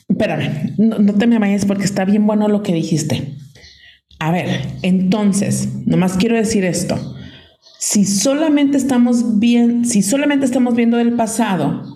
[0.08, 3.34] Espérame, no, no te me vayas porque está bien bueno lo que dijiste.
[4.18, 4.48] A ver,
[4.82, 6.98] entonces, nomás quiero decir esto
[7.78, 11.95] si solamente estamos bien, si solamente estamos viendo el pasado,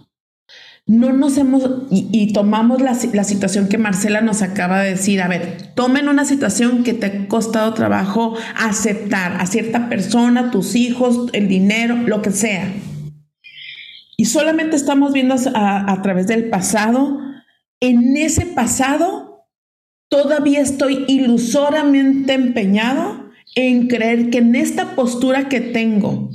[0.90, 5.28] no nos hemos y, tomamos la, la, situación que Marcela nos acaba de decir, a
[5.28, 11.28] ver, tomen una situación que te ha costado trabajo aceptar a cierta persona, tus hijos,
[11.32, 12.72] el dinero, lo que sea.
[14.16, 17.20] Y solamente estamos viendo a, a través del pasado.
[17.78, 19.46] En ese pasado
[20.08, 26.30] todavía estoy ilusoriamente empeñado en creer que en esta postura que tengo,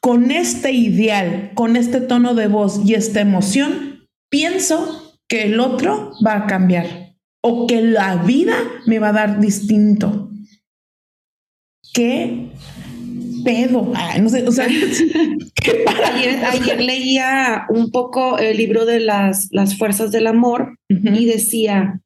[0.00, 3.89] con este ideal, con este tono de voz y esta emoción,
[4.30, 9.40] pienso que el otro va a cambiar o que la vida me va a dar
[9.40, 10.30] distinto.
[11.92, 12.50] ¿Qué
[13.44, 13.92] pedo?
[14.20, 14.66] no sé, o sea,
[15.62, 22.00] ¿qué ayer, leía un poco el libro de las, las fuerzas del amor y decía,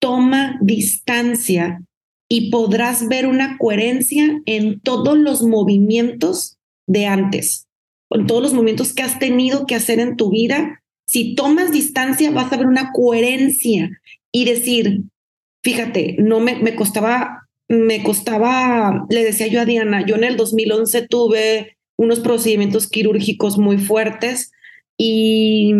[0.00, 1.82] toma distancia
[2.28, 7.66] y podrás ver una coherencia en todos los movimientos de antes,
[8.10, 10.80] en todos los movimientos que has tenido que hacer en tu vida.
[11.10, 13.90] Si tomas distancia, vas a ver una coherencia
[14.30, 15.02] y decir,
[15.64, 20.36] fíjate, no me, me costaba, me costaba, le decía yo a Diana, yo en el
[20.36, 24.52] 2011 tuve unos procedimientos quirúrgicos muy fuertes
[24.96, 25.74] y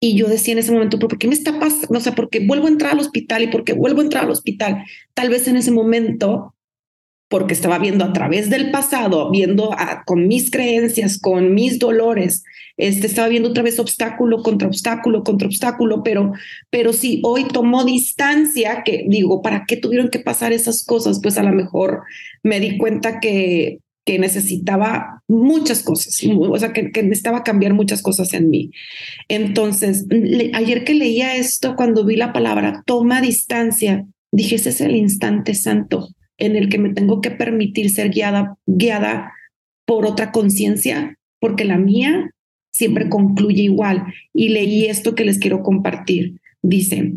[0.00, 1.98] y yo decía en ese momento, ¿por qué me está pasando?
[1.98, 4.84] O sea, porque vuelvo a entrar al hospital y porque vuelvo a entrar al hospital.
[5.14, 6.54] Tal vez en ese momento
[7.28, 9.70] porque estaba viendo a través del pasado, viendo
[10.06, 12.42] con mis creencias, con mis dolores,
[12.78, 16.32] este, estaba viendo otra vez obstáculo contra obstáculo contra obstáculo, pero,
[16.70, 21.20] pero si hoy tomó distancia, que digo, ¿para qué tuvieron que pasar esas cosas?
[21.22, 22.02] Pues a lo mejor
[22.42, 28.00] me di cuenta que, que necesitaba muchas cosas, o sea, que, que necesitaba cambiar muchas
[28.00, 28.70] cosas en mí.
[29.28, 30.06] Entonces,
[30.54, 35.54] ayer que leía esto, cuando vi la palabra toma distancia, dije, ese es el instante
[35.54, 39.32] santo en el que me tengo que permitir ser guiada, guiada
[39.84, 42.30] por otra conciencia, porque la mía
[42.70, 44.06] siempre concluye igual.
[44.32, 46.40] Y leí esto que les quiero compartir.
[46.62, 47.14] Dice,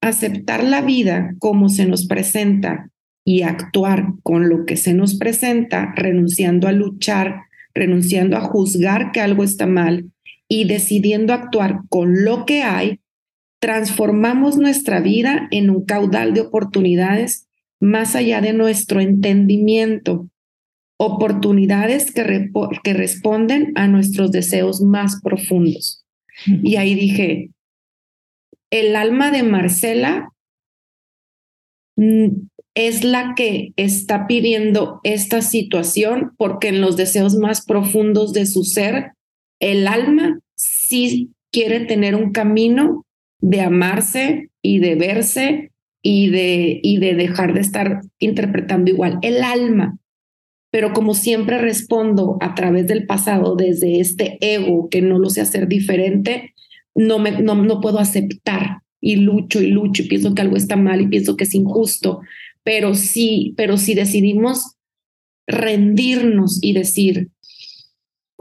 [0.00, 2.90] aceptar la vida como se nos presenta
[3.24, 7.42] y actuar con lo que se nos presenta, renunciando a luchar,
[7.74, 10.10] renunciando a juzgar que algo está mal
[10.48, 13.00] y decidiendo actuar con lo que hay,
[13.60, 17.45] transformamos nuestra vida en un caudal de oportunidades
[17.80, 20.28] más allá de nuestro entendimiento,
[20.98, 22.50] oportunidades que,
[22.82, 26.04] que responden a nuestros deseos más profundos.
[26.46, 27.50] Y ahí dije,
[28.70, 30.30] el alma de Marcela
[32.74, 38.64] es la que está pidiendo esta situación porque en los deseos más profundos de su
[38.64, 39.12] ser,
[39.60, 43.06] el alma sí quiere tener un camino
[43.40, 45.72] de amarse y de verse
[46.08, 49.98] y de, y de dejar de estar interpretando igual el alma.
[50.70, 55.40] Pero como siempre respondo a través del pasado, desde este ego que no lo sé
[55.40, 56.54] hacer diferente,
[56.94, 60.76] no, me, no, no puedo aceptar y lucho y lucho y pienso que algo está
[60.76, 62.20] mal y pienso que es injusto.
[62.62, 64.76] Pero sí, pero si decidimos
[65.48, 67.30] rendirnos y decir,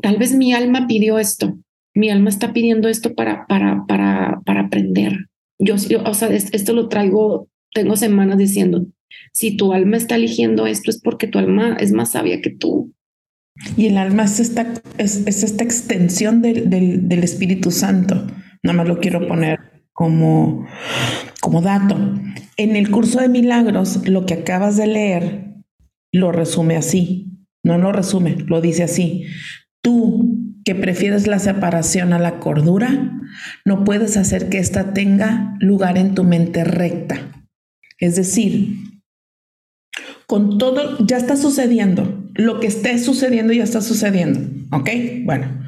[0.04, 1.58] tal vez mi alma pidió esto,
[1.96, 5.30] mi alma está pidiendo esto para, para, para, para aprender.
[5.58, 8.88] Yo, yo, o sea, esto lo traigo tengo semanas diciendo,
[9.34, 12.94] si tu alma está eligiendo esto es porque tu alma es más sabia que tú.
[13.76, 18.28] Y el alma es esta, es, esta extensión del, del, Espíritu Santo.
[18.64, 19.60] Nada más lo quiero poner
[19.94, 20.66] como,
[21.42, 21.98] como dato.
[22.58, 25.56] En el curso de milagros, lo que acabas de leer
[26.12, 27.32] lo resume así.
[27.64, 29.26] No lo resume, lo dice así.
[29.82, 33.20] Tú que prefieres la separación a la cordura,
[33.66, 37.35] no puedes hacer que ésta tenga lugar en tu mente recta.
[37.98, 38.76] Es decir,
[40.28, 42.24] con todo, ya está sucediendo.
[42.34, 44.40] Lo que esté sucediendo ya está sucediendo.
[44.72, 44.90] ¿Ok?
[45.24, 45.66] Bueno.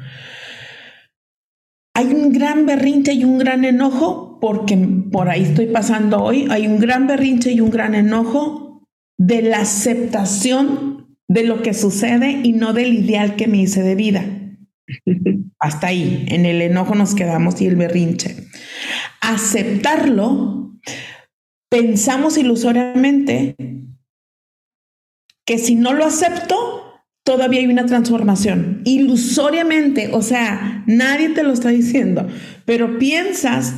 [1.94, 4.76] Hay un gran berrinche y un gran enojo, porque
[5.10, 8.86] por ahí estoy pasando hoy, hay un gran berrinche y un gran enojo
[9.18, 13.96] de la aceptación de lo que sucede y no del ideal que me hice de
[13.96, 14.24] vida.
[15.58, 18.36] Hasta ahí, en el enojo nos quedamos y el berrinche.
[19.20, 20.67] Aceptarlo
[21.68, 23.56] pensamos ilusoriamente
[25.44, 28.82] que si no lo acepto, todavía hay una transformación.
[28.84, 32.26] Ilusoriamente, o sea, nadie te lo está diciendo,
[32.64, 33.74] pero piensas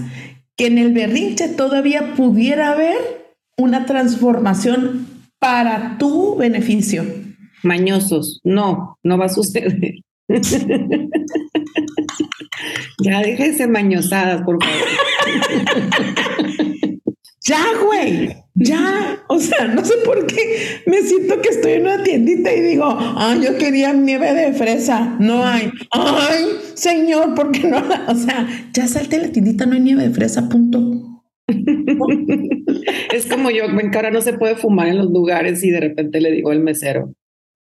[0.56, 2.96] que en el berrinche todavía pudiera haber
[3.56, 5.06] una transformación
[5.38, 7.04] para tu beneficio.
[7.62, 9.94] Mañosos, no, no va a suceder.
[13.02, 14.88] ya déjense mañosadas, por favor.
[17.50, 19.24] Ya, güey, ya.
[19.28, 22.84] O sea, no sé por qué me siento que estoy en una tiendita y digo,
[22.86, 25.16] ay, yo quería nieve de fresa.
[25.18, 25.72] No hay.
[25.90, 27.82] Ay, señor, ¿por qué no?
[28.06, 31.24] O sea, ya salte la tiendita, no hay nieve de fresa, punto.
[33.12, 36.20] es como yo, en cara no se puede fumar en los lugares y de repente
[36.20, 37.12] le digo al mesero,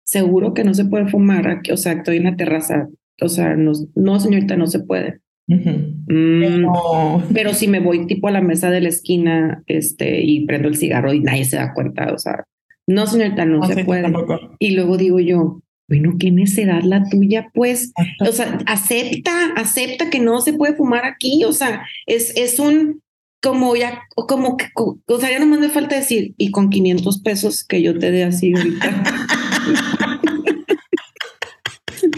[0.03, 2.89] seguro que no se puede fumar aquí, o sea, estoy en la terraza,
[3.21, 5.21] o sea, no señorita, no se puede.
[5.49, 10.67] Mm, pero si me voy tipo a la mesa de la esquina este, y prendo
[10.67, 12.45] el cigarro y nadie se da cuenta, o sea,
[12.85, 14.11] no, señorita, no, se puede.
[14.59, 20.19] Y luego digo yo, bueno, qué necedad la tuya, pues, o sea, acepta, acepta que
[20.19, 23.01] no se puede fumar aquí, o sea, es, es un,
[23.41, 27.63] como ya, como que, o sea, ya nomás me falta decir, y con 500 pesos
[27.63, 29.03] que yo te dé así ahorita.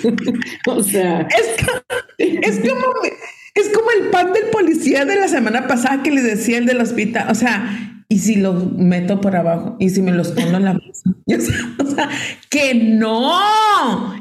[0.68, 1.66] o sea, es,
[2.70, 2.86] como,
[3.56, 6.82] es como el pan del policía de la semana pasada que le decía el del
[6.82, 7.30] hospital.
[7.30, 10.74] O sea, y si lo meto por abajo y si me los pongo en la
[10.74, 11.16] mesa.
[11.80, 12.10] O sea,
[12.50, 13.32] que no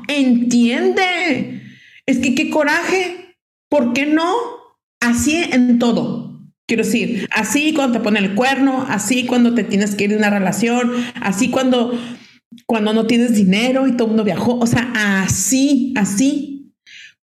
[0.08, 1.62] entiende.
[2.06, 3.36] Es que qué coraje.
[3.68, 4.32] ¿Por qué no?
[5.00, 6.40] Así en todo.
[6.66, 10.16] Quiero decir, así cuando te pone el cuerno, así cuando te tienes que ir de
[10.16, 11.92] una relación, así cuando
[12.66, 14.58] cuando no tienes dinero y todo el mundo viajó.
[14.58, 16.49] O sea, así, así,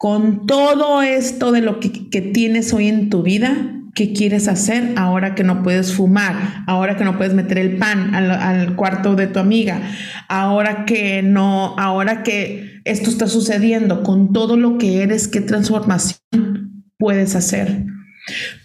[0.02, 5.36] con todo esto de lo que, tienes hoy en tu vida, ¿qué quieres hacer ahora
[5.36, 6.64] que no puedes fumar?
[6.66, 9.80] Ahora que no puedes meter el pan al, cuarto de tu amiga?
[10.26, 16.84] Ahora que no, ahora que esto está sucediendo con todo lo que eres, ¿qué transformación
[16.98, 17.84] puedes hacer?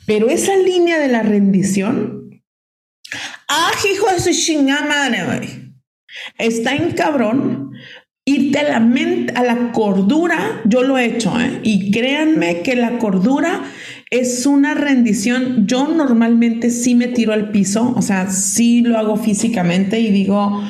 [0.07, 2.31] Pero esa línea de la rendición,
[3.47, 5.67] ¡ah, hijo de su chingada madre,
[6.37, 7.66] Está en cabrón
[8.27, 11.61] irte a la mente, a la cordura, yo lo he hecho, ¿eh?
[11.63, 13.63] y créanme que la cordura
[14.11, 15.65] es una rendición.
[15.65, 20.61] Yo normalmente sí me tiro al piso, o sea, sí lo hago físicamente y digo,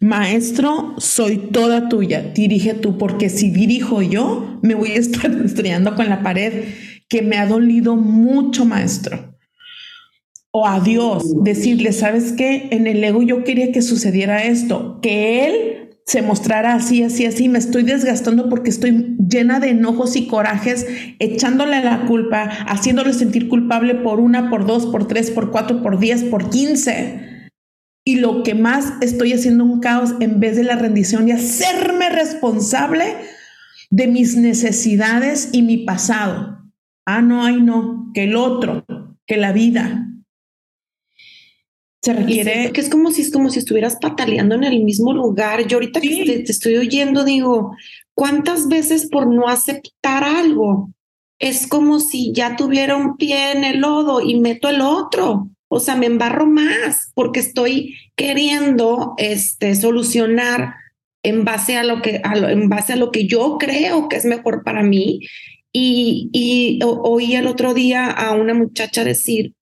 [0.00, 5.94] maestro, soy toda tuya, dirige tú, porque si dirijo yo, me voy a estar estrellando
[5.94, 6.64] con la pared
[7.08, 9.36] que me ha dolido mucho, maestro.
[10.50, 12.68] O a Dios, decirle, ¿sabes qué?
[12.72, 17.48] En el ego yo quería que sucediera esto, que Él se mostrara así, así, así,
[17.48, 20.86] me estoy desgastando porque estoy llena de enojos y corajes,
[21.18, 25.98] echándole la culpa, haciéndole sentir culpable por una, por dos, por tres, por cuatro, por
[25.98, 27.48] diez, por quince.
[28.06, 32.10] Y lo que más estoy haciendo un caos en vez de la rendición y hacerme
[32.10, 33.04] responsable
[33.90, 36.70] de mis necesidades y mi pasado.
[37.06, 38.84] Ah, no, ay, no, que el otro,
[39.26, 40.06] que la vida,
[42.04, 42.70] se requiere.
[42.72, 45.66] Que es como si es como si estuvieras pataleando en el mismo lugar.
[45.66, 47.74] Yo ahorita que te, estoy oyendo, digo,
[48.14, 50.90] ¿cuántas veces por no aceptar algo?
[51.38, 55.48] Es como si ya tuviera un pie en el lodo y meto el otro.
[55.68, 60.74] O sea, me embarro más porque estoy queriendo este, solucionar
[61.22, 64.62] en base a lo que, en base a lo que yo creo que es mejor
[64.62, 65.20] para mí.
[65.72, 69.54] Y, y oí el otro día a una muchacha decir,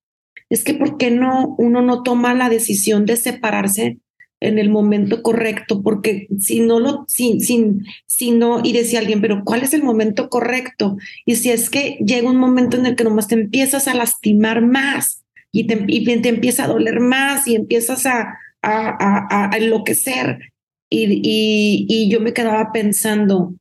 [0.53, 3.97] es que ¿por qué no uno no toma la decisión de separarse
[4.39, 5.83] en el momento correcto?
[5.83, 10.29] Porque si no lo, sin, si no, y decía alguien, pero ¿cuál es el momento
[10.29, 10.99] correcto?
[11.25, 14.61] Y si es que llega un momento en el que nomás te empiezas a lastimar
[14.61, 20.53] más y te, te empieza a doler más y empiezas a, a, a, enloquecer.
[20.91, 23.55] Y, y, y yo me quedaba pensando,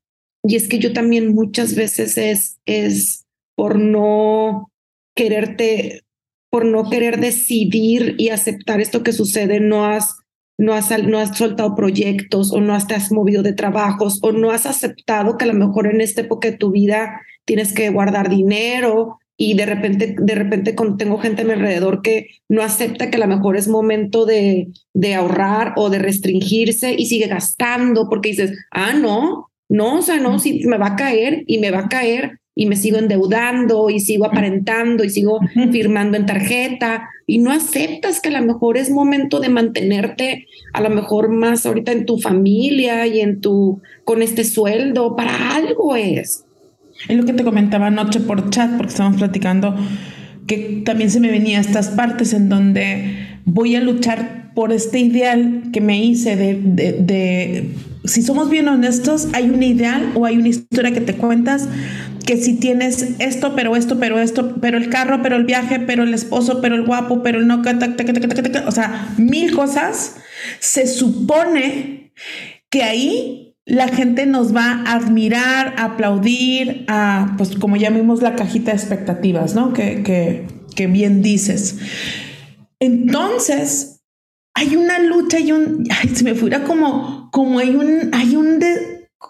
[0.44, 3.24] y es que yo también muchas veces es, es
[3.56, 4.70] por no
[5.16, 6.04] quererte
[6.52, 10.18] por no querer decidir y aceptar esto que sucede, no has,
[10.58, 14.34] no has, no has soltado proyectos o no has, te has movido de trabajos o
[14.34, 17.90] no has aceptado que a lo mejor en esta época de tu vida tienes que
[17.90, 23.10] guardar dinero y de repente, de repente tengo gente a mi alrededor que no acepta
[23.10, 28.10] que a lo mejor es momento de, de ahorrar o de restringirse y sigue gastando
[28.10, 31.72] porque dices, ah, no, no, o sea, no, si me va a caer y me
[31.72, 35.40] va a caer y me sigo endeudando y sigo aparentando y sigo
[35.72, 40.82] firmando en tarjeta y no aceptas que a lo mejor es momento de mantenerte a
[40.82, 45.96] lo mejor más ahorita en tu familia y en tu con este sueldo para algo
[45.96, 46.46] es.
[47.08, 49.76] Es lo que te comentaba anoche por chat porque estábamos platicando
[50.46, 55.64] que también se me venía estas partes en donde voy a luchar por este ideal
[55.72, 57.72] que me hice de, de
[58.06, 61.68] si somos bien honestos, hay un ideal o hay una historia que te cuentas
[62.26, 66.04] que si tienes esto, pero esto, pero esto, pero el carro, pero el viaje, pero
[66.04, 70.16] el esposo, pero el guapo, pero el no, o sea, mil cosas,
[70.60, 72.14] se supone
[72.70, 78.22] que ahí la gente nos va a admirar, a aplaudir, a, pues como ya vimos
[78.22, 79.74] la cajita de expectativas, ¿no?
[79.74, 81.78] Que, que, que bien dices.
[82.80, 83.91] Entonces,
[84.54, 88.60] hay una lucha y un, ay, se me fuera como, como hay un, hay un,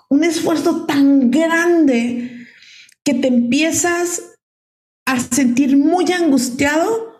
[0.09, 2.45] un esfuerzo tan grande
[3.03, 4.35] que te empiezas
[5.05, 7.11] a sentir muy angustiado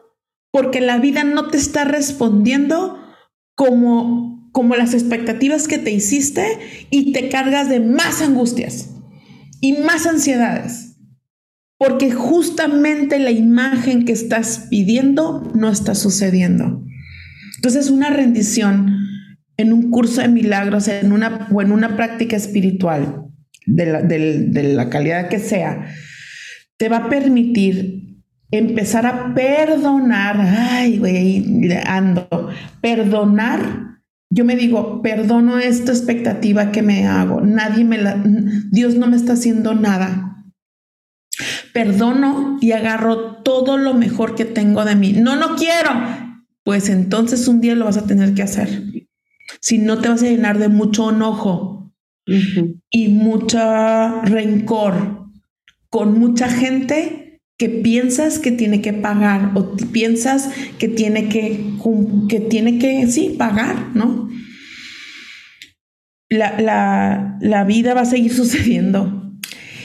[0.51, 2.99] porque la vida no te está respondiendo
[3.55, 6.45] como, como las expectativas que te hiciste
[6.89, 8.89] y te cargas de más angustias
[9.61, 10.97] y más ansiedades.
[11.77, 16.83] Porque justamente la imagen que estás pidiendo no está sucediendo.
[17.61, 18.97] Entonces, una rendición
[19.55, 23.27] en un curso de milagros en una, o en una práctica espiritual
[23.67, 25.85] de la, calidad que sea,
[26.77, 30.41] te va a permitir empezar a perdonar.
[30.41, 32.49] Ay, güey, ando.
[32.81, 33.99] Perdonar.
[34.31, 37.41] Yo me digo, perdono esta expectativa que me hago.
[37.41, 38.19] Nadie me la.
[38.71, 40.47] Dios no me está haciendo nada.
[41.73, 45.13] Perdono y agarro todo lo mejor que tengo de mí.
[45.13, 46.20] No, no quiero.
[46.63, 48.83] Pues entonces un día lo vas a tener que hacer.
[49.59, 51.81] Si no te vas a llenar de mucho enojo,
[52.89, 55.27] y mucha rencor
[55.89, 60.49] con mucha gente que piensas que tiene que pagar o piensas
[60.79, 61.63] que tiene que,
[62.29, 64.29] que tiene que, sí, pagar, ¿no?
[66.29, 69.31] La, la, vida va a seguir sucediendo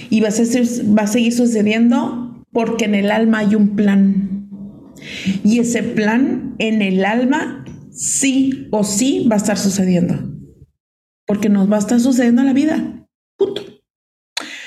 [0.09, 0.65] y va a, ser,
[0.97, 4.36] va a seguir sucediendo porque en el alma hay un plan.
[5.45, 10.15] Y ese plan en el alma sí o sí va a estar sucediendo.
[11.27, 13.07] Porque nos va a estar sucediendo en la vida.
[13.37, 13.63] Punto.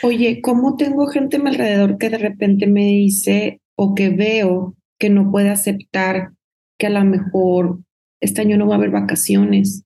[0.02, 4.76] Oye, ¿cómo tengo gente a mi alrededor que de repente me dice o que veo
[4.98, 6.32] que no puede aceptar
[6.78, 7.80] que a lo mejor
[8.22, 9.84] este año no va a haber vacaciones,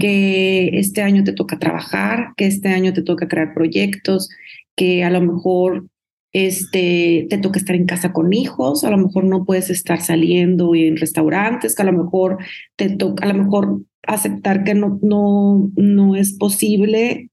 [0.00, 4.28] que este año te toca trabajar, que este año te toca crear proyectos,
[4.76, 5.88] que a lo mejor
[6.32, 10.74] este, te toca estar en casa con hijos, a lo mejor no puedes estar saliendo
[10.74, 12.38] en restaurantes, que a lo mejor
[12.76, 17.30] te toca, a lo mejor aceptar que no, no, no es posible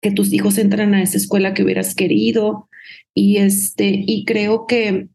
[0.00, 2.68] que tus hijos entren a esa escuela que hubieras querido.
[3.14, 5.08] Y este, y creo que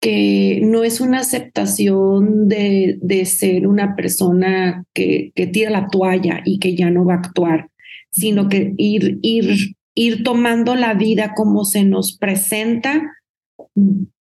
[0.00, 6.40] que no es una aceptación de, de ser una persona que, que, tira la toalla
[6.44, 7.68] y que ya no va a actuar,
[8.10, 13.02] sino que ir, ir, ir tomando la vida como se nos presenta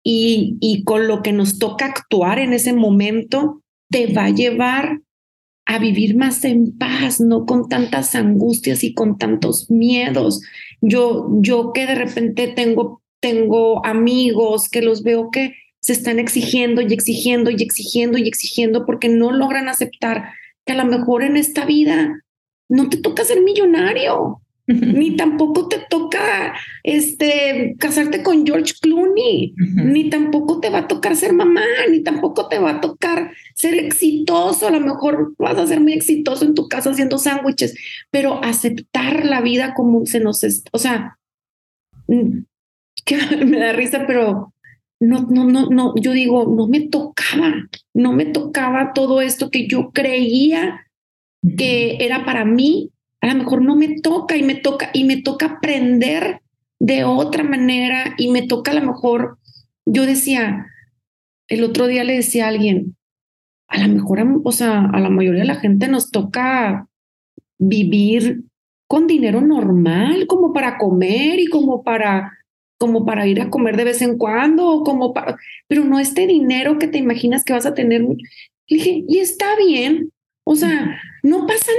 [0.02, 5.00] y, y con lo que nos toca actuar en ese momento, te va a llevar
[5.64, 10.42] a vivir más en paz, no con tantas angustias y con tantos miedos.
[10.80, 16.82] Yo, yo que de repente tengo tengo amigos que los veo que se están exigiendo
[16.82, 20.32] y exigiendo y exigiendo y exigiendo porque no logran aceptar
[20.66, 22.24] que a lo mejor en esta vida
[22.68, 26.54] no te toca ser millonario, ni tampoco te toca
[26.84, 32.48] este casarte con George Clooney, ni tampoco te va a tocar ser mamá, ni tampoco
[32.48, 36.54] te va a tocar ser exitoso, a lo mejor vas a ser muy exitoso en
[36.54, 37.74] tu casa haciendo sándwiches,
[38.10, 41.18] pero aceptar la vida como se nos, o sea,
[43.04, 44.52] que me da risa, pero
[45.00, 47.52] no, no, no, no, yo digo, no me tocaba,
[47.94, 50.86] no me tocaba todo esto que yo creía
[51.56, 52.92] que era para mí,
[53.22, 56.42] a lo mejor no me toca y me toca y me toca aprender
[56.80, 59.38] de otra manera y me toca a lo mejor,
[59.86, 60.66] yo decía,
[61.48, 62.96] el otro día le decía a alguien,
[63.68, 66.88] a lo mejor, o sea, a la mayoría de la gente nos toca
[67.58, 68.42] vivir
[68.88, 72.32] con dinero normal, como para comer y como para
[72.78, 75.36] como para ir a comer de vez en cuando, como para,
[75.68, 78.02] pero no este dinero que te imaginas que vas a tener.
[78.02, 78.16] Le
[78.66, 80.10] dije, y está bien,
[80.42, 81.70] o sea, no pasa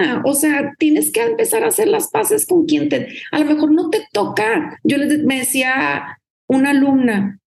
[0.00, 3.44] nada, o sea, tienes que empezar a hacer las paces con quien te, a lo
[3.44, 4.78] mejor no te toca.
[4.82, 6.18] Yo le me decía
[6.48, 7.38] una alumna,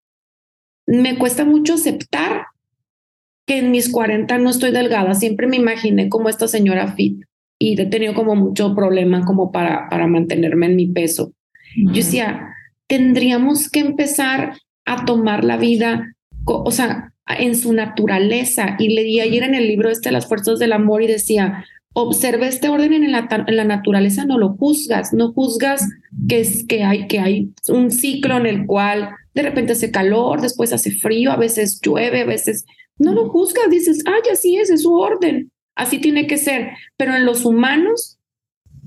[0.87, 2.45] me cuesta mucho aceptar
[3.45, 7.23] que en mis 40 no estoy delgada, siempre me imaginé como esta señora fit
[7.59, 11.33] y he tenido como mucho problema como para, para mantenerme en mi peso.
[11.75, 12.49] Yo decía,
[12.87, 16.15] tendríamos que empezar a tomar la vida,
[16.45, 18.75] o sea, en su naturaleza.
[18.79, 22.67] Y leí ayer en el libro este, Las Fuerzas del Amor, y decía, observa este
[22.69, 25.87] orden en la, en la naturaleza, no lo juzgas, no juzgas
[26.27, 30.41] que, es, que, hay, que hay un ciclo en el cual de repente hace calor,
[30.41, 32.65] después hace frío, a veces llueve, a veces
[32.97, 36.71] no lo juzgas, dices, ay, así es, es su orden, así tiene que ser.
[36.97, 38.17] Pero en los humanos,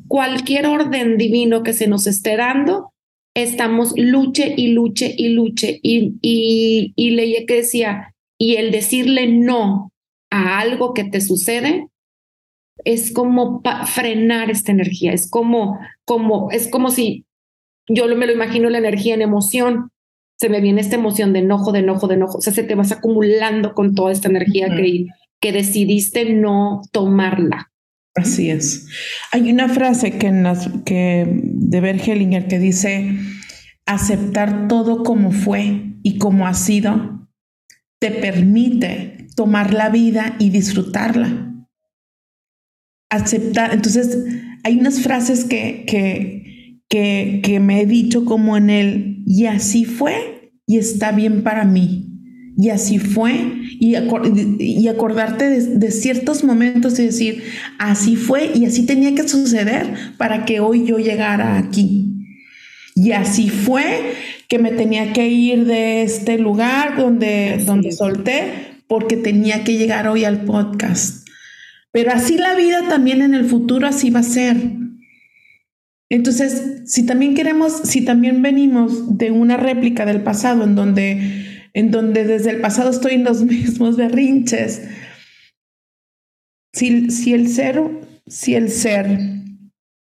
[0.07, 2.93] cualquier orden divino que se nos esté dando,
[3.35, 5.81] estamos luche y luche y luche.
[5.83, 9.93] Y, y, y leí que decía, y el decirle no
[10.31, 11.89] a algo que te sucede
[12.85, 17.25] es como frenar esta energía, es como, como, es como si
[17.89, 19.91] yo me lo imagino la energía en emoción,
[20.39, 22.77] se me viene esta emoción de enojo, de enojo, de enojo, o sea, se te
[22.77, 25.07] vas acumulando con toda esta energía que,
[25.41, 27.73] que decidiste no tomarla.
[28.15, 28.87] Así es.
[29.33, 33.17] Hay una frase que, en las, que de Bergelinger que dice,
[33.87, 37.18] aceptar todo como fue y como ha sido,
[37.99, 41.55] te permite tomar la vida y disfrutarla.
[43.11, 44.19] Aceptar, entonces
[44.65, 49.85] hay unas frases que, que, que, que me he dicho como en el, y así
[49.85, 52.05] fue y está bien para mí.
[52.61, 53.95] Y así fue, y,
[54.59, 57.45] y acordarte de, ciertos momentos y decir,
[57.79, 62.17] así fue y así tenía que suceder para que hoy yo llegara aquí.
[62.97, 64.13] Y así fue
[64.49, 70.09] que me tenía que ir de este lugar donde, donde solté porque tenía que llegar
[70.09, 71.29] hoy al podcast.
[71.93, 74.57] Pero así la vida también en el futuro así va a ser.
[76.11, 81.45] Entonces, si también queremos, si también venimos de una réplica del pasado en donde
[81.75, 84.83] en donde desde el pasado estoy en los mismos berrinches.
[86.75, 87.83] Si, si el ser,
[88.27, 89.19] si el ser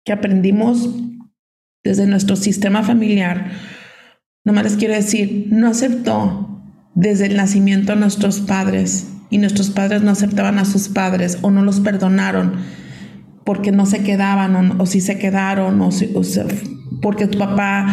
[0.06, 0.96] que aprendimos
[1.84, 3.52] desde nuestro sistema familiar,
[4.48, 6.64] nomás les quiero decir, no aceptó
[6.96, 11.52] desde el nacimiento a nuestros padres y nuestros padres no aceptaban a sus padres o
[11.52, 12.54] no los perdonaron
[13.44, 15.90] porque no se quedaban o, si se quedaron o,
[17.02, 17.88] porque tu papá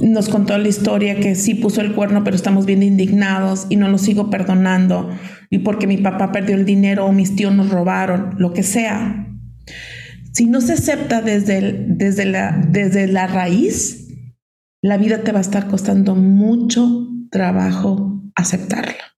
[0.00, 3.88] nos contó la historia que sí puso el cuerno, pero estamos bien indignados y no
[3.88, 5.10] lo sigo perdonando,
[5.50, 9.26] y porque mi papá perdió el dinero o mis tíos nos robaron, lo que sea.
[10.32, 14.09] Si no se acepta desde, desde, la, desde la raíz,
[14.82, 19.16] la vida te va a estar costando mucho trabajo aceptarla.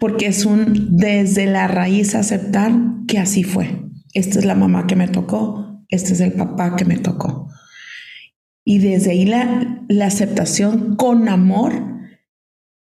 [0.00, 2.72] Porque es un desde la raíz aceptar
[3.06, 3.82] que así fue.
[4.14, 7.48] Esta es la mamá que me tocó, este es el papá que me tocó.
[8.64, 11.95] Y desde ahí la, la aceptación con amor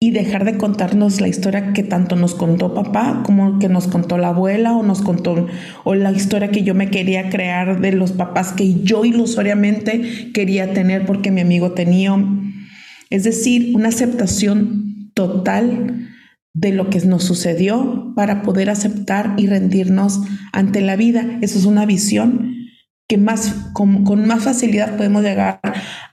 [0.01, 4.17] y dejar de contarnos la historia que tanto nos contó papá como que nos contó
[4.17, 5.47] la abuela o nos contó
[5.83, 10.73] o la historia que yo me quería crear de los papás que yo ilusoriamente quería
[10.73, 12.15] tener porque mi amigo tenía.
[13.09, 16.07] Es decir, una aceptación total
[16.53, 20.21] de lo que nos sucedió para poder aceptar y rendirnos
[20.53, 21.39] ante la vida.
[21.41, 22.55] Eso es una visión
[23.09, 25.59] que más, con, con más facilidad podemos llegar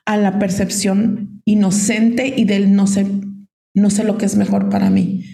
[0.04, 3.06] a la percepción inocente y del no ser
[3.76, 5.24] no sé lo que es mejor para mí.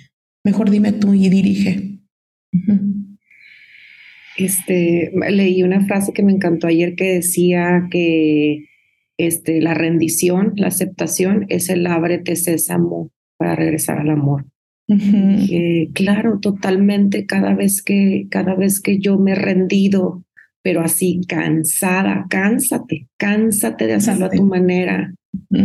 [0.45, 2.01] Mejor dime tú y dirige.
[4.36, 8.66] Este, leí una frase que me encantó ayer que decía que
[9.16, 14.47] este, la rendición, la aceptación es el ábrete sésamo para regresar al amor.
[15.95, 17.26] claro, totalmente.
[17.26, 20.24] Cada vez que, cada vez que yo me he rendido,
[20.62, 25.14] pero así cansada, cánsate, cánsate de hacerlo a tu manera.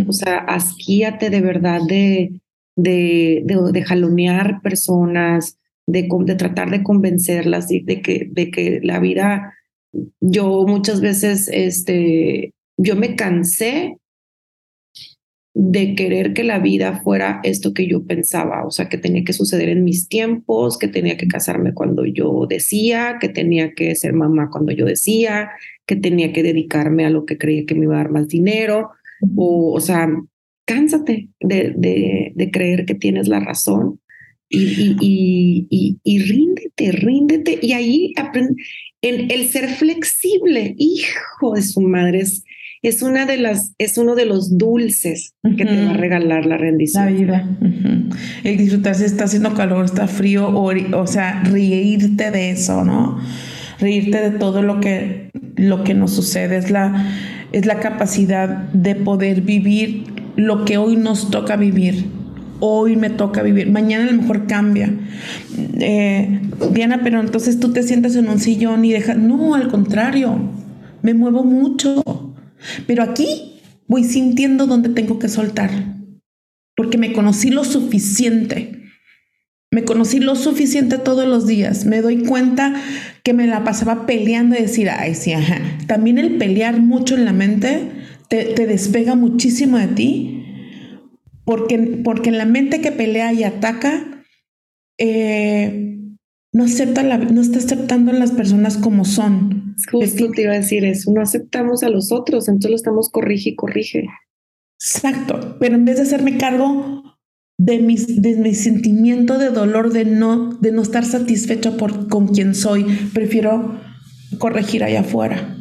[0.07, 2.39] O sea, asquíate de verdad de,
[2.77, 5.57] de, de, jalonear personas,
[5.87, 9.53] de, de, tratar de convencerlas y de que, de que la vida,
[10.21, 13.97] yo muchas veces, este, yo me cansé
[15.55, 19.33] de querer que la vida fuera esto que yo pensaba, o sea, que tenía que
[19.33, 24.13] suceder en mis tiempos, que tenía que casarme cuando yo decía, que tenía que ser
[24.13, 25.49] mamá cuando yo decía,
[25.87, 28.91] que tenía que dedicarme a lo que creía que me iba a dar más dinero,
[29.35, 30.07] o, o sea,
[30.67, 31.73] cánsate de,
[32.35, 34.01] de, creer que tienes la razón
[34.49, 37.57] y, y, y, ríndete, ríndete.
[37.61, 38.61] Y ahí aprende
[39.01, 42.43] el, el, ser flexible, hijo de su madre, es,
[42.81, 46.57] es, una de las, es uno de los dulces que te va a regalar la
[46.57, 47.05] rendición.
[47.05, 47.57] La vida.
[48.43, 53.19] El disfrutar si está haciendo calor, está frío, o, o sea, reírte de eso, ¿no?
[53.79, 56.57] Reírte de todo lo que, lo que nos sucede.
[56.57, 57.09] Es la,
[57.53, 62.05] es la capacidad de poder vivir lo que hoy nos toca vivir.
[62.59, 64.91] Hoy me toca vivir, mañana a lo mejor cambia.
[65.79, 69.17] Eh, Diana, pero entonces tú te sientas en un sillón y dejas...
[69.17, 70.39] No, al contrario,
[71.01, 72.03] me muevo mucho.
[72.87, 75.69] Pero aquí voy sintiendo donde tengo que soltar,
[76.75, 78.73] porque me conocí lo suficiente.
[79.69, 81.85] Me conocí lo suficiente todos los días.
[81.85, 82.73] Me doy cuenta
[83.23, 85.59] que me la pasaba peleando y decir, ay, sí, ajá.
[85.87, 87.91] También el pelear mucho en la mente
[88.29, 90.43] te, despega muchísimo de ti,
[91.45, 94.23] porque, porque en la mente que pelea y ataca,
[94.97, 95.97] eh,
[96.53, 99.75] no, acepta la, no está aceptando a las personas como son.
[99.91, 103.51] Justo te iba a decir eso, no aceptamos a los otros, entonces lo estamos corrige
[103.51, 104.07] y corrige.
[104.79, 107.03] Exacto, pero en vez de hacerme cargo
[107.57, 112.27] de, mis, de mi sentimiento de dolor, de no, de no estar satisfecho por, con
[112.27, 113.79] quien soy, prefiero
[114.39, 115.57] corregir allá afuera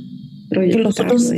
[0.51, 1.33] que los otros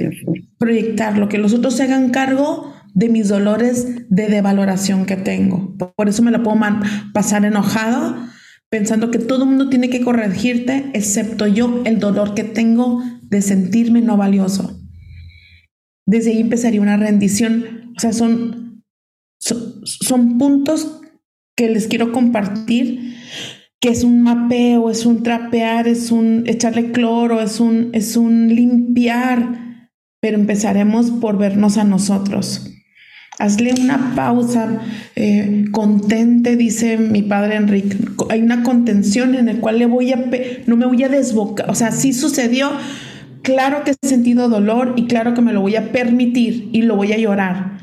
[0.59, 5.77] proyectarlo, que los otros se hagan cargo de mis dolores de devaloración que tengo.
[5.97, 6.59] Por eso me la puedo
[7.13, 8.33] pasar enojada
[8.71, 13.41] pensando que todo el mundo tiene que corregirte, excepto yo, el dolor que tengo de
[13.41, 14.81] sentirme no valioso.
[16.07, 17.93] Desde ahí empezaría una rendición.
[17.97, 18.83] O sea, son,
[19.39, 21.01] son, son puntos
[21.57, 23.17] que les quiero compartir
[23.81, 28.49] que es un mapeo, es un trapear, es un echarle cloro, es un, es un
[28.49, 29.68] limpiar,
[30.21, 32.75] pero empezaremos por vernos a nosotros.
[33.39, 34.81] Hazle una pausa,
[35.15, 37.97] eh, contente, dice mi padre Enrique.
[38.31, 40.25] Hay una contención en la cual le voy a,
[40.67, 42.73] no me voy a desbocar, o sea, sí sucedió,
[43.43, 46.97] claro que he sentido dolor y claro que me lo voy a permitir y lo
[46.97, 47.79] voy a llorar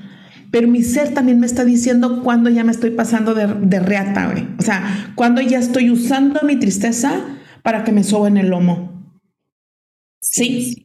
[0.55, 4.33] pero mi ser también me está diciendo cuando ya me estoy pasando de, de reata,
[4.57, 7.25] O sea, cuando ya estoy usando mi tristeza
[7.61, 9.05] para que me sobe en el lomo.
[10.21, 10.84] Sí.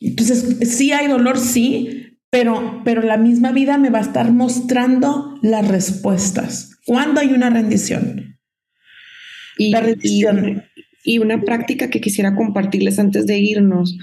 [0.00, 5.38] Entonces, sí hay dolor, sí, pero, pero la misma vida me va a estar mostrando
[5.42, 6.78] las respuestas.
[6.86, 8.38] ¿Cuándo hay una rendición?
[9.58, 10.62] Y, la rendición.
[11.04, 13.98] Y, una práctica que quisiera compartirles antes de irnos.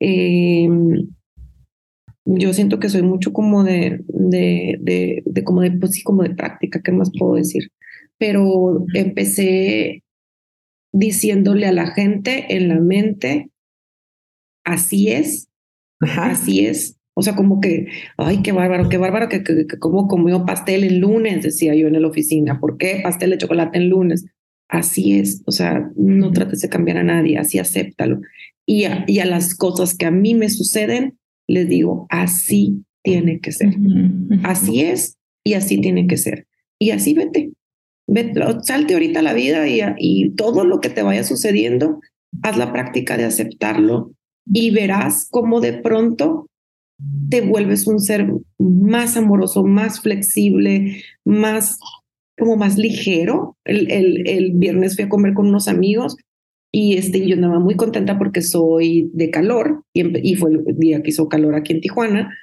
[0.00, 0.68] Eh,
[2.26, 6.34] yo siento que soy mucho como de, de, de, como de, pues sí, como de
[6.34, 7.70] práctica, ¿qué más puedo decir?
[8.18, 10.02] Pero empecé
[10.92, 13.50] diciéndole a la gente en la mente,
[14.66, 15.48] así es,
[16.00, 16.96] Así es.
[17.14, 17.86] O sea, como que,
[18.18, 22.00] ay, qué bárbaro, qué bárbaro, que, que, como comió pastel el lunes, decía yo en
[22.00, 22.60] la oficina.
[22.60, 24.26] ¿Por qué pastel de chocolate el lunes?
[24.68, 25.42] Así es.
[25.46, 28.20] O sea, no trates de cambiar a nadie, así acéptalo.
[28.66, 33.40] Y a, y a las cosas que a mí me suceden, les digo, así tiene
[33.40, 33.74] que ser.
[34.42, 36.46] Así es y así tiene que ser.
[36.78, 37.52] Y así vete.
[38.06, 42.00] vete salte ahorita a la vida y, y todo lo que te vaya sucediendo,
[42.42, 44.15] haz la práctica de aceptarlo
[44.46, 46.46] y verás cómo de pronto
[47.28, 51.78] te vuelves un ser más amoroso, más flexible, más
[52.38, 53.56] como más ligero.
[53.64, 56.16] El, el, el viernes fui a comer con unos amigos
[56.72, 61.02] y este, yo andaba muy contenta porque soy de calor y, y fue el día
[61.02, 62.36] que hizo calor aquí en Tijuana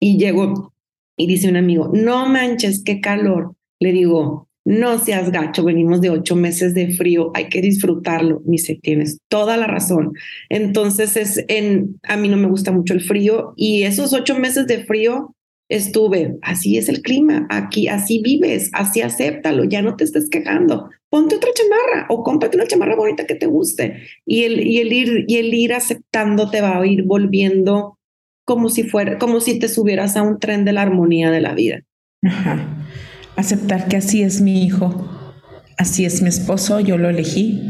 [0.00, 0.72] y llego
[1.16, 3.54] y dice un amigo, no manches, qué calor.
[3.78, 8.40] Le digo, no seas gacho, venimos de ocho meses de frío, hay que disfrutarlo.
[8.44, 10.12] Me dice, tienes toda la razón.
[10.48, 14.66] Entonces, es en, a mí no me gusta mucho el frío y esos ocho meses
[14.66, 15.34] de frío
[15.70, 20.90] estuve, así es el clima, aquí, así vives, así acéptalo, ya no te estés quejando.
[21.08, 24.02] Ponte otra chamarra o cómprate una chamarra bonita que te guste.
[24.26, 27.96] Y el, y el, ir, y el ir aceptando te va a ir volviendo
[28.44, 31.54] como si fuera, como si te subieras a un tren de la armonía de la
[31.54, 31.82] vida.
[32.22, 32.79] Ajá
[33.36, 35.08] aceptar que así es mi hijo,
[35.78, 37.68] así es mi esposo, yo lo elegí,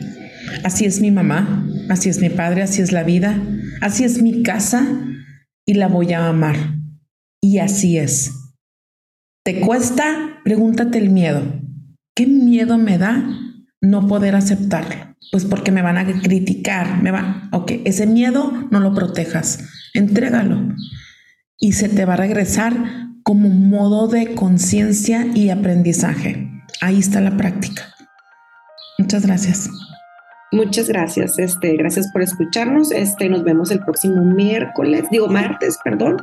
[0.65, 3.41] así es mi mamá, así es mi padre, así es la vida,
[3.81, 4.87] así es mi casa
[5.65, 6.57] y la voy a amar.
[7.43, 8.33] Y así es.
[9.45, 10.41] ¿Te cuesta?
[10.45, 11.43] Pregúntate el miedo.
[12.15, 13.25] ¿Qué miedo me da
[13.81, 15.17] no poder aceptarlo?
[15.33, 19.61] Pues porque me van a criticar, me va, ok, ese miedo no lo protejas,
[19.95, 20.75] entrégalo
[21.61, 26.49] y se te va a regresar como modo de conciencia y aprendizaje.
[26.81, 27.83] Ahí está la práctica.
[28.99, 29.69] Muchas gracias.
[30.53, 32.91] Muchas gracias, este, gracias por escucharnos.
[32.91, 36.17] Este, nos vemos el próximo miércoles, digo martes, perdón.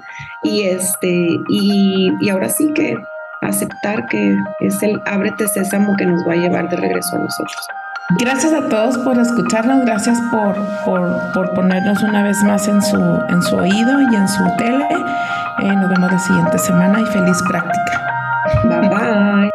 [0.44, 2.98] Y este, y, y ahora sí que
[3.42, 7.68] aceptar que es el ábrete sésamo que nos va a llevar de regreso a nosotros.
[8.16, 10.56] Gracias a todos por escucharnos, gracias por,
[10.86, 12.98] por, por ponernos una vez más en su,
[13.28, 14.88] en su oído y en su tele.
[15.60, 18.02] Eh, nos vemos la siguiente semana y feliz práctica.
[18.64, 19.52] Bye bye.